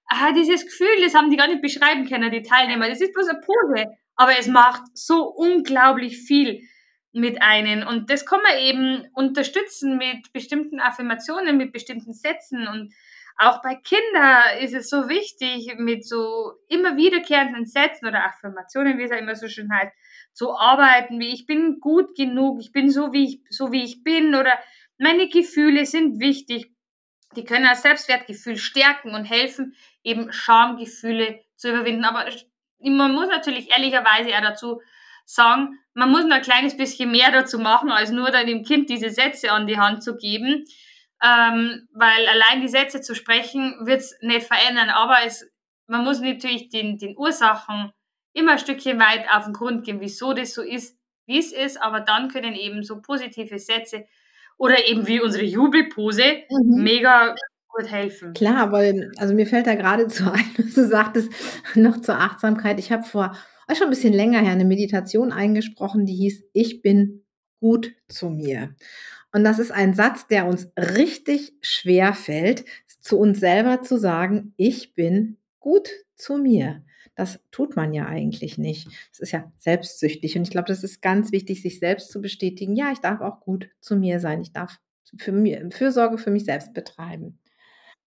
ah, 0.07 0.31
dieses 0.31 0.65
Gefühl, 0.65 1.03
das 1.03 1.13
haben 1.13 1.29
die 1.29 1.37
gar 1.37 1.47
nicht 1.47 1.61
beschreiben 1.61 2.07
können, 2.07 2.31
die 2.31 2.41
Teilnehmer. 2.41 2.89
Das 2.89 3.01
ist 3.01 3.13
bloß 3.13 3.27
eine 3.29 3.39
Pose, 3.39 3.85
aber 4.15 4.37
es 4.37 4.47
macht 4.47 4.83
so 4.93 5.27
unglaublich 5.27 6.17
viel 6.17 6.61
mit 7.13 7.41
einem. 7.41 7.87
Und 7.87 8.09
das 8.09 8.25
kann 8.25 8.41
man 8.41 8.57
eben 8.59 9.07
unterstützen 9.13 9.97
mit 9.97 10.31
bestimmten 10.33 10.79
Affirmationen, 10.79 11.57
mit 11.57 11.73
bestimmten 11.73 12.13
Sätzen. 12.13 12.67
Und 12.67 12.93
auch 13.37 13.61
bei 13.61 13.75
Kindern 13.75 14.43
ist 14.61 14.73
es 14.73 14.89
so 14.89 15.09
wichtig, 15.09 15.75
mit 15.77 16.05
so 16.07 16.53
immer 16.69 16.97
wiederkehrenden 16.97 17.65
Sätzen 17.65 18.07
oder 18.07 18.25
Affirmationen, 18.25 18.97
wie 18.97 19.03
es 19.03 19.11
ja 19.11 19.17
immer 19.17 19.35
so 19.35 19.47
schön 19.47 19.71
heißt, 19.71 19.93
zu 20.33 20.55
arbeiten, 20.55 21.19
wie 21.19 21.33
ich 21.33 21.45
bin 21.45 21.79
gut 21.79 22.15
genug, 22.15 22.59
ich 22.61 22.71
bin 22.71 22.89
so 22.89 23.11
wie 23.13 23.25
ich, 23.25 23.41
so 23.49 23.71
wie 23.71 23.83
ich 23.83 24.03
bin 24.03 24.35
oder 24.35 24.53
meine 24.97 25.29
Gefühle 25.29 25.85
sind 25.85 26.19
wichtig. 26.19 26.71
Die 27.37 27.45
können 27.45 27.65
das 27.65 27.83
Selbstwertgefühl 27.83 28.57
stärken 28.57 29.13
und 29.13 29.25
helfen, 29.25 29.75
eben 30.03 30.33
Schamgefühle 30.33 31.39
zu 31.55 31.69
überwinden. 31.69 32.03
Aber 32.03 32.25
man 32.79 33.13
muss 33.13 33.27
natürlich 33.27 33.69
ehrlicherweise 33.69 34.31
ja 34.31 34.41
dazu 34.41 34.81
sagen, 35.23 35.79
man 35.93 36.09
muss 36.09 36.25
noch 36.25 36.37
ein 36.37 36.41
kleines 36.41 36.75
bisschen 36.75 37.11
mehr 37.11 37.31
dazu 37.31 37.59
machen, 37.59 37.91
als 37.91 38.09
nur 38.09 38.31
dann 38.31 38.47
dem 38.47 38.63
Kind 38.63 38.89
diese 38.89 39.11
Sätze 39.11 39.51
an 39.51 39.67
die 39.67 39.77
Hand 39.77 40.03
zu 40.03 40.17
geben. 40.17 40.65
Ähm, 41.23 41.87
weil 41.93 42.27
allein 42.27 42.61
die 42.61 42.67
Sätze 42.67 43.01
zu 43.01 43.13
sprechen, 43.13 43.75
wird 43.81 44.01
es 44.01 44.17
nicht 44.21 44.47
verändern. 44.47 44.89
Aber 44.89 45.17
es, 45.23 45.47
man 45.85 46.03
muss 46.03 46.19
natürlich 46.19 46.69
den, 46.69 46.97
den 46.97 47.15
Ursachen 47.17 47.91
immer 48.33 48.53
ein 48.53 48.59
Stückchen 48.59 48.99
weit 48.99 49.25
auf 49.31 49.45
den 49.45 49.53
Grund 49.53 49.85
gehen, 49.85 49.99
wieso 49.99 50.33
das 50.33 50.53
so 50.53 50.63
ist, 50.63 50.97
wie 51.27 51.37
es 51.37 51.51
ist. 51.51 51.79
Aber 51.81 51.99
dann 51.99 52.29
können 52.29 52.55
eben 52.55 52.83
so 52.83 53.01
positive 53.01 53.59
Sätze 53.59 54.07
oder 54.57 54.87
eben 54.87 55.07
wie 55.07 55.21
unsere 55.21 55.45
Jubelpose 55.45 56.23
mhm. 56.49 56.83
mega 56.83 57.35
gut 57.69 57.91
helfen. 57.91 58.33
Klar, 58.33 58.71
weil, 58.71 59.11
also 59.17 59.33
mir 59.33 59.47
fällt 59.47 59.67
da 59.67 59.75
gerade 59.75 60.07
zu 60.07 60.31
ein, 60.31 60.45
was 60.57 60.73
du 60.73 60.87
sagtest, 60.87 61.31
noch 61.75 62.01
zur 62.01 62.19
Achtsamkeit. 62.19 62.79
Ich 62.79 62.91
habe 62.91 63.03
vor 63.03 63.35
schon 63.75 63.87
ein 63.87 63.91
bisschen 63.91 64.13
länger 64.13 64.39
her 64.39 64.51
eine 64.51 64.65
Meditation 64.65 65.31
eingesprochen, 65.31 66.05
die 66.05 66.15
hieß, 66.15 66.43
ich 66.53 66.81
bin 66.81 67.25
gut 67.59 67.93
zu 68.07 68.29
mir. 68.29 68.75
Und 69.33 69.43
das 69.43 69.59
ist 69.59 69.71
ein 69.71 69.93
Satz, 69.93 70.27
der 70.27 70.47
uns 70.47 70.71
richtig 70.77 71.53
schwer 71.61 72.13
fällt, 72.13 72.63
zu 73.01 73.19
uns 73.19 73.39
selber 73.39 73.81
zu 73.81 73.97
sagen, 73.97 74.53
ich 74.57 74.93
bin 74.93 75.37
gut 75.59 75.89
zu 76.15 76.37
mir. 76.37 76.83
Das 77.15 77.39
tut 77.51 77.75
man 77.75 77.93
ja 77.93 78.05
eigentlich 78.05 78.57
nicht. 78.57 78.87
Das 79.11 79.19
ist 79.19 79.31
ja 79.31 79.51
selbstsüchtig. 79.57 80.37
Und 80.37 80.43
ich 80.43 80.51
glaube, 80.51 80.67
das 80.67 80.83
ist 80.83 81.01
ganz 81.01 81.31
wichtig, 81.31 81.61
sich 81.61 81.79
selbst 81.79 82.11
zu 82.11 82.21
bestätigen. 82.21 82.75
Ja, 82.75 82.91
ich 82.91 82.99
darf 82.99 83.21
auch 83.21 83.39
gut 83.39 83.69
zu 83.79 83.95
mir 83.95 84.19
sein. 84.19 84.41
Ich 84.41 84.53
darf 84.53 84.77
für 85.17 85.31
mir, 85.31 85.69
Fürsorge 85.71 86.17
für 86.17 86.31
mich 86.31 86.45
selbst 86.45 86.73
betreiben. 86.73 87.39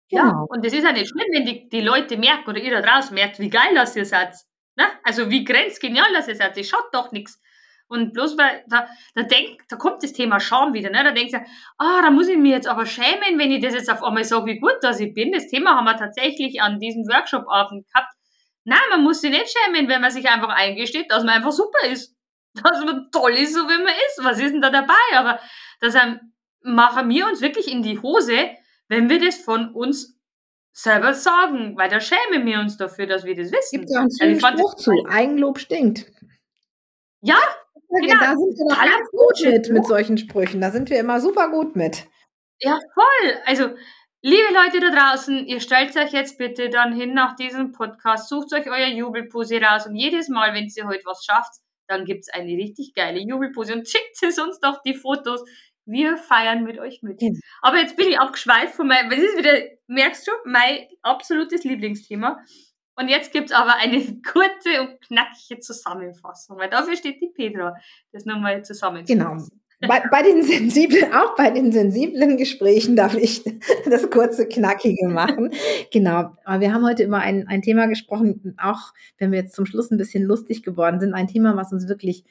Genau. 0.09 0.23
Ja, 0.23 0.47
und 0.49 0.65
es 0.65 0.73
ist 0.73 0.85
ja 0.85 0.93
nicht 0.93 1.09
schlimm, 1.09 1.27
wenn 1.33 1.47
die, 1.47 1.69
die 1.69 1.81
Leute 1.81 2.17
merken 2.17 2.51
oder 2.51 2.61
ihr 2.61 2.71
da 2.71 2.83
draußen 2.83 3.15
merkt, 3.15 3.39
wie 3.41 3.51
geil 3.51 3.75
das 3.75 3.97
ihr 3.97 4.05
seid. 4.05 4.35
Ne? 4.77 4.85
Also 5.03 5.31
wie 5.31 5.45
grenzgenial 5.45 6.13
das 6.15 6.29
ist. 6.29 6.41
Also, 6.41 6.63
schaut 6.63 6.89
doch 6.93 7.13
nichts. 7.13 7.41
Und 7.89 8.13
bloß 8.13 8.37
weil, 8.37 8.65
da, 8.69 8.89
da 9.15 9.23
denkt, 9.23 9.63
da 9.69 9.77
kommt 9.77 10.03
das 10.03 10.13
Thema 10.13 10.41
Scham 10.41 10.75
wieder, 10.75 10.91
ne? 10.91 11.05
Da 11.05 11.13
denkst 11.13 11.33
du, 11.33 11.39
ah, 11.79 12.03
da 12.03 12.11
muss 12.11 12.27
ich 12.29 12.37
mir 12.37 12.51
jetzt 12.51 12.67
aber 12.67 12.85
schämen, 12.85 13.39
wenn 13.39 13.53
ich 13.53 13.63
das 13.63 13.75
jetzt 13.75 13.91
auf 13.91 14.03
einmal 14.03 14.25
sage, 14.25 14.47
wie 14.47 14.59
gut 14.59 14.77
dass 14.83 14.99
ich 14.99 15.15
bin. 15.15 15.31
Das 15.31 15.47
Thema 15.47 15.77
haben 15.77 15.85
wir 15.85 15.97
tatsächlich 15.97 16.61
an 16.61 16.81
diesem 16.81 17.05
Workshop-Abend 17.05 17.87
gehabt. 17.87 18.13
Nein, 18.67 18.79
man 18.91 19.05
muss 19.05 19.21
sich 19.21 19.31
nicht 19.31 19.49
schämen, 19.49 19.89
wenn 19.89 20.01
man 20.01 20.11
sich 20.11 20.29
einfach 20.29 20.49
eingesteht, 20.49 21.11
dass 21.11 21.23
man 21.23 21.37
einfach 21.37 21.53
super 21.53 21.87
ist. 21.89 22.15
Dass 22.65 22.83
man 22.87 23.11
toll 23.13 23.35
ist, 23.35 23.53
so 23.53 23.61
wie 23.69 23.77
man 23.77 23.93
ist. 24.09 24.25
Was 24.25 24.39
ist 24.39 24.53
denn 24.53 24.63
da 24.63 24.71
dabei? 24.71 24.95
Aber 25.15 25.39
das 25.81 25.95
machen 26.63 27.11
wir 27.11 27.27
uns 27.27 27.43
wirklich 27.43 27.71
in 27.71 27.83
die 27.83 28.01
Hose, 28.01 28.49
wenn 28.89 29.11
wir 29.11 29.21
das 29.23 29.37
von 29.37 29.75
uns 29.75 30.19
selber 30.73 31.13
sagen, 31.13 31.77
weil 31.77 31.91
da 31.91 32.01
schämen 32.01 32.47
wir 32.47 32.59
uns 32.59 32.79
dafür, 32.79 33.07
dass 33.07 33.25
wir 33.25 33.37
das 33.37 33.53
wissen. 33.53 33.81
Gibt 33.81 33.91
ja 33.91 34.01
einen 34.01 34.11
schönen 34.11 34.43
also 34.43 34.57
Spruch 34.57 34.75
zu, 34.77 34.93
Eigenlob 35.07 35.59
stinkt. 35.59 36.07
Ja, 37.21 37.39
genau. 37.91 38.21
da 38.21 38.35
sind 38.37 38.57
wir 38.57 38.75
doch 38.75 38.81
ganz 38.81 39.11
gut 39.11 39.53
mit, 39.53 39.71
mit 39.71 39.87
solchen 39.87 40.17
Sprüchen. 40.17 40.63
Da 40.63 40.71
sind 40.71 40.89
wir 40.89 40.99
immer 40.99 41.21
super 41.21 41.51
gut 41.51 41.77
mit. 41.77 42.07
Ja, 42.61 42.79
voll. 42.95 43.35
Also, 43.45 43.71
liebe 44.23 44.53
Leute 44.53 44.81
da 44.81 44.91
draußen, 44.91 45.47
ihr 45.47 45.61
stellt 45.61 45.97
euch 45.97 46.13
jetzt 46.13 46.39
bitte 46.39 46.69
dann 46.69 46.93
hin 46.93 47.15
nach 47.15 47.37
diesem 47.37 47.73
Podcast, 47.73 48.29
sucht 48.29 48.53
euch 48.53 48.69
euer 48.69 48.89
Jubelpose 48.89 49.61
raus 49.61 49.87
und 49.87 49.97
jedes 49.97 50.29
Mal, 50.29 50.55
wenn 50.55 50.67
ihr 50.75 50.87
heute 50.87 51.05
was 51.05 51.25
schafft, 51.25 51.61
dann 51.89 52.05
gibt 52.05 52.23
es 52.23 52.29
eine 52.29 52.53
richtig 52.53 52.95
geile 52.95 53.21
Jubelpose 53.21 53.75
und 53.75 53.89
schickt 53.89 54.23
es 54.23 54.39
uns 54.39 54.59
doch 54.61 54.83
die 54.83 54.95
Fotos. 54.95 55.45
Wir 55.85 56.17
feiern 56.17 56.65
mit 56.65 56.81
euch 56.81 57.03
mit. 57.03 57.23
Ja. 57.23 57.31
Aber 57.63 57.79
jetzt 57.79 57.97
bin 57.97 58.09
ich 58.09 58.19
abgeschweift 58.19 58.75
von 58.75 58.89
meinem, 58.89 59.11
was 59.11 59.19
ist 59.19 59.39
wieder, 59.39 59.63
merkst 59.87 60.27
du, 60.27 60.33
mein 60.45 60.87
absolutes 61.03 61.63
Lieblingsthema. 61.63 62.41
Und 62.97 63.09
jetzt 63.09 63.33
gibt's 63.33 63.53
aber 63.53 63.77
eine 63.77 64.01
kurze 64.23 64.81
und 64.81 65.01
knackige 65.03 65.61
Zusammenfassung, 65.61 66.59
weil 66.59 66.71
dafür 66.71 66.97
steht 66.97 67.21
die 67.21 67.29
Petra, 67.29 67.75
das 68.13 68.25
nochmal 68.25 68.65
zusammenzufassen. 68.65 69.49
Genau. 69.49 69.66
Bei, 69.81 70.03
bei, 70.11 70.23
den 70.23 70.43
sensiblen, 70.43 71.13
auch 71.13 71.37
bei 71.37 71.51
den 71.51 71.71
sensiblen 71.71 72.39
Gesprächen 72.39 72.97
darf 72.97 73.15
ich 73.15 73.45
das 73.85 74.09
kurze, 74.11 74.47
knackige 74.47 75.09
machen. 75.09 75.53
Genau. 75.93 76.33
Aber 76.45 76.61
wir 76.61 76.73
haben 76.73 76.85
heute 76.85 77.05
über 77.05 77.19
ein, 77.19 77.47
ein 77.47 77.63
Thema 77.63 77.87
gesprochen, 77.87 78.55
auch 78.57 78.95
wenn 79.19 79.33
wir 79.33 79.41
jetzt 79.41 79.55
zum 79.55 79.67
Schluss 79.67 79.91
ein 79.91 79.99
bisschen 79.99 80.25
lustig 80.25 80.63
geworden 80.63 80.99
sind, 81.01 81.15
ein 81.15 81.29
Thema, 81.29 81.57
was 81.57 81.73
uns 81.73 81.89
wirklich 81.89 82.25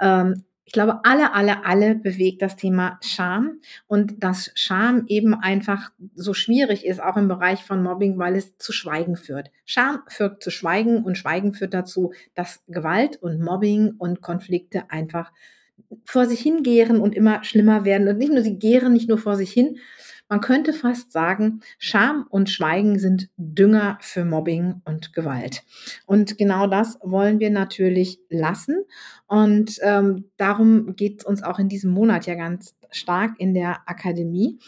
ähm, 0.00 0.44
ich 0.66 0.72
glaube, 0.72 1.00
alle, 1.04 1.34
alle, 1.34 1.64
alle 1.66 1.94
bewegt 1.94 2.40
das 2.40 2.56
Thema 2.56 2.98
Scham 3.02 3.60
und 3.86 4.24
dass 4.24 4.50
Scham 4.54 5.04
eben 5.08 5.34
einfach 5.34 5.90
so 6.14 6.32
schwierig 6.32 6.86
ist, 6.86 7.02
auch 7.02 7.18
im 7.18 7.28
Bereich 7.28 7.62
von 7.62 7.82
Mobbing, 7.82 8.18
weil 8.18 8.34
es 8.34 8.56
zu 8.56 8.72
Schweigen 8.72 9.16
führt. 9.16 9.50
Scham 9.66 10.00
führt 10.08 10.42
zu 10.42 10.50
Schweigen 10.50 11.04
und 11.04 11.18
Schweigen 11.18 11.52
führt 11.52 11.74
dazu, 11.74 12.12
dass 12.34 12.62
Gewalt 12.66 13.18
und 13.22 13.42
Mobbing 13.42 13.94
und 13.98 14.22
Konflikte 14.22 14.90
einfach 14.90 15.32
vor 16.04 16.26
sich 16.26 16.40
hingehen 16.40 17.00
und 17.00 17.14
immer 17.14 17.44
schlimmer 17.44 17.84
werden. 17.84 18.08
Und 18.08 18.18
nicht 18.18 18.32
nur 18.32 18.42
sie 18.42 18.58
gären 18.58 18.92
nicht 18.92 19.08
nur 19.08 19.18
vor 19.18 19.36
sich 19.36 19.50
hin, 19.50 19.78
man 20.28 20.40
könnte 20.40 20.72
fast 20.72 21.12
sagen, 21.12 21.60
Scham 21.78 22.26
und 22.28 22.48
Schweigen 22.48 22.98
sind 22.98 23.28
Dünger 23.36 23.98
für 24.00 24.24
Mobbing 24.24 24.80
und 24.84 25.12
Gewalt. 25.12 25.62
Und 26.06 26.38
genau 26.38 26.66
das 26.66 26.98
wollen 27.02 27.40
wir 27.40 27.50
natürlich 27.50 28.20
lassen. 28.30 28.84
Und 29.26 29.78
ähm, 29.82 30.30
darum 30.38 30.96
geht 30.96 31.20
es 31.20 31.26
uns 31.26 31.42
auch 31.42 31.58
in 31.58 31.68
diesem 31.68 31.90
Monat 31.90 32.26
ja 32.26 32.36
ganz 32.36 32.74
stark 32.90 33.38
in 33.38 33.52
der 33.52 33.82
Akademie. 33.86 34.58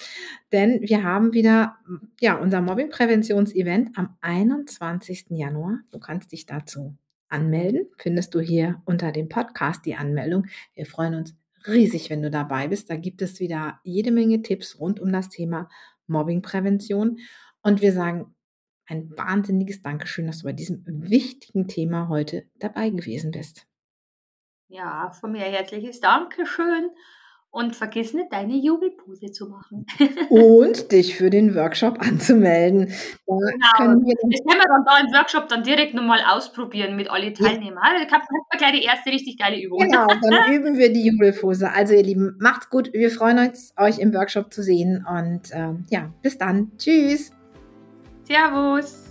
Denn 0.53 0.83
wir 0.83 1.03
haben 1.03 1.33
wieder 1.33 1.77
ja, 2.21 2.35
unser 2.35 2.61
Mobbing-Präventions-Event 2.61 3.97
am 3.97 4.17
21. 4.21 5.27
Januar. 5.31 5.81
Du 5.91 5.99
kannst 5.99 6.33
dich 6.33 6.45
dazu 6.45 6.97
anmelden. 7.37 7.87
Findest 7.99 8.35
du 8.35 8.41
hier 8.41 8.83
unter 8.87 9.13
dem 9.13 9.29
Podcast 9.29 9.85
die 9.85 9.95
Anmeldung. 9.95 10.47
Wir 10.75 10.87
freuen 10.87 11.15
uns 11.15 11.37
riesig, 11.67 12.11
wenn 12.11 12.23
du 12.23 12.31
dabei 12.31 12.69
bist. 12.69 12.89
Da 12.91 12.97
gibt 12.97 13.21
es 13.21 13.39
wieder 13.39 13.79
jede 13.85 14.11
Menge 14.11 14.43
Tipps 14.43 14.81
rund 14.81 15.01
um 15.01 15.13
das 15.13 15.29
Thema 15.29 15.69
Mobbingprävention. 16.07 17.19
Und 17.63 17.83
wir 17.83 17.93
sagen 17.93 18.35
ein 18.87 19.11
wahnsinniges 19.17 19.83
Dankeschön, 19.83 20.27
dass 20.27 20.39
du 20.39 20.45
bei 20.45 20.53
diesem 20.53 20.83
wichtigen 20.87 21.69
Thema 21.69 22.09
heute 22.09 22.47
dabei 22.57 22.89
gewesen 22.91 23.33
bist. 23.33 23.67
Ja, 24.69 25.11
von 25.11 25.33
mir 25.33 25.41
herzliches 25.41 26.01
Dankeschön 26.01 26.91
und 27.51 27.75
vergiss 27.75 28.13
nicht, 28.13 28.31
deine 28.31 28.55
Jubelpose 28.55 29.33
zu 29.33 29.49
machen. 29.49 29.87
und 30.29 30.93
dich 30.93 31.17
für 31.17 31.31
den 31.31 31.55
Workshop 31.55 31.99
anzumelden. 32.01 32.89
Da 33.27 33.35
genau. 33.35 33.67
Können 33.77 34.07
wir 34.07 34.15
das 34.31 34.41
können 34.47 34.61
wir 34.61 34.69
dann 34.69 34.85
da 34.85 34.99
im 35.01 35.13
Workshop 35.15 35.49
dann 35.49 35.63
direkt 35.63 35.95
nochmal 35.95 36.21
ausprobieren 36.29 36.97
mit 36.97 37.11
alle 37.11 37.33
Teilnehmern. 37.33 37.83
Ja. 37.83 38.05
Da 38.05 38.13
haben 38.13 38.25
wir 38.31 38.59
gleich 38.59 38.73
die 38.73 38.85
erste 38.85 39.11
richtig 39.11 39.39
geile 39.39 39.61
Übung. 39.61 39.79
Genau, 39.79 40.07
dann 40.07 40.53
üben 40.53 40.77
wir 40.77 40.93
die 40.93 41.07
Jubelpose. 41.07 41.73
Also 41.73 41.95
ihr 41.95 42.03
Lieben, 42.03 42.37
macht's 42.41 42.69
gut. 42.69 42.93
Wir 42.93 43.11
freuen 43.11 43.39
uns, 43.39 43.73
euch 43.79 43.99
im 43.99 44.13
Workshop 44.13 44.53
zu 44.53 44.63
sehen. 44.63 45.07
Und 45.09 45.51
ähm, 45.53 45.87
ja, 45.89 46.13
bis 46.23 46.37
dann. 46.37 46.73
Tschüss. 46.77 47.31
Servus. 48.25 49.06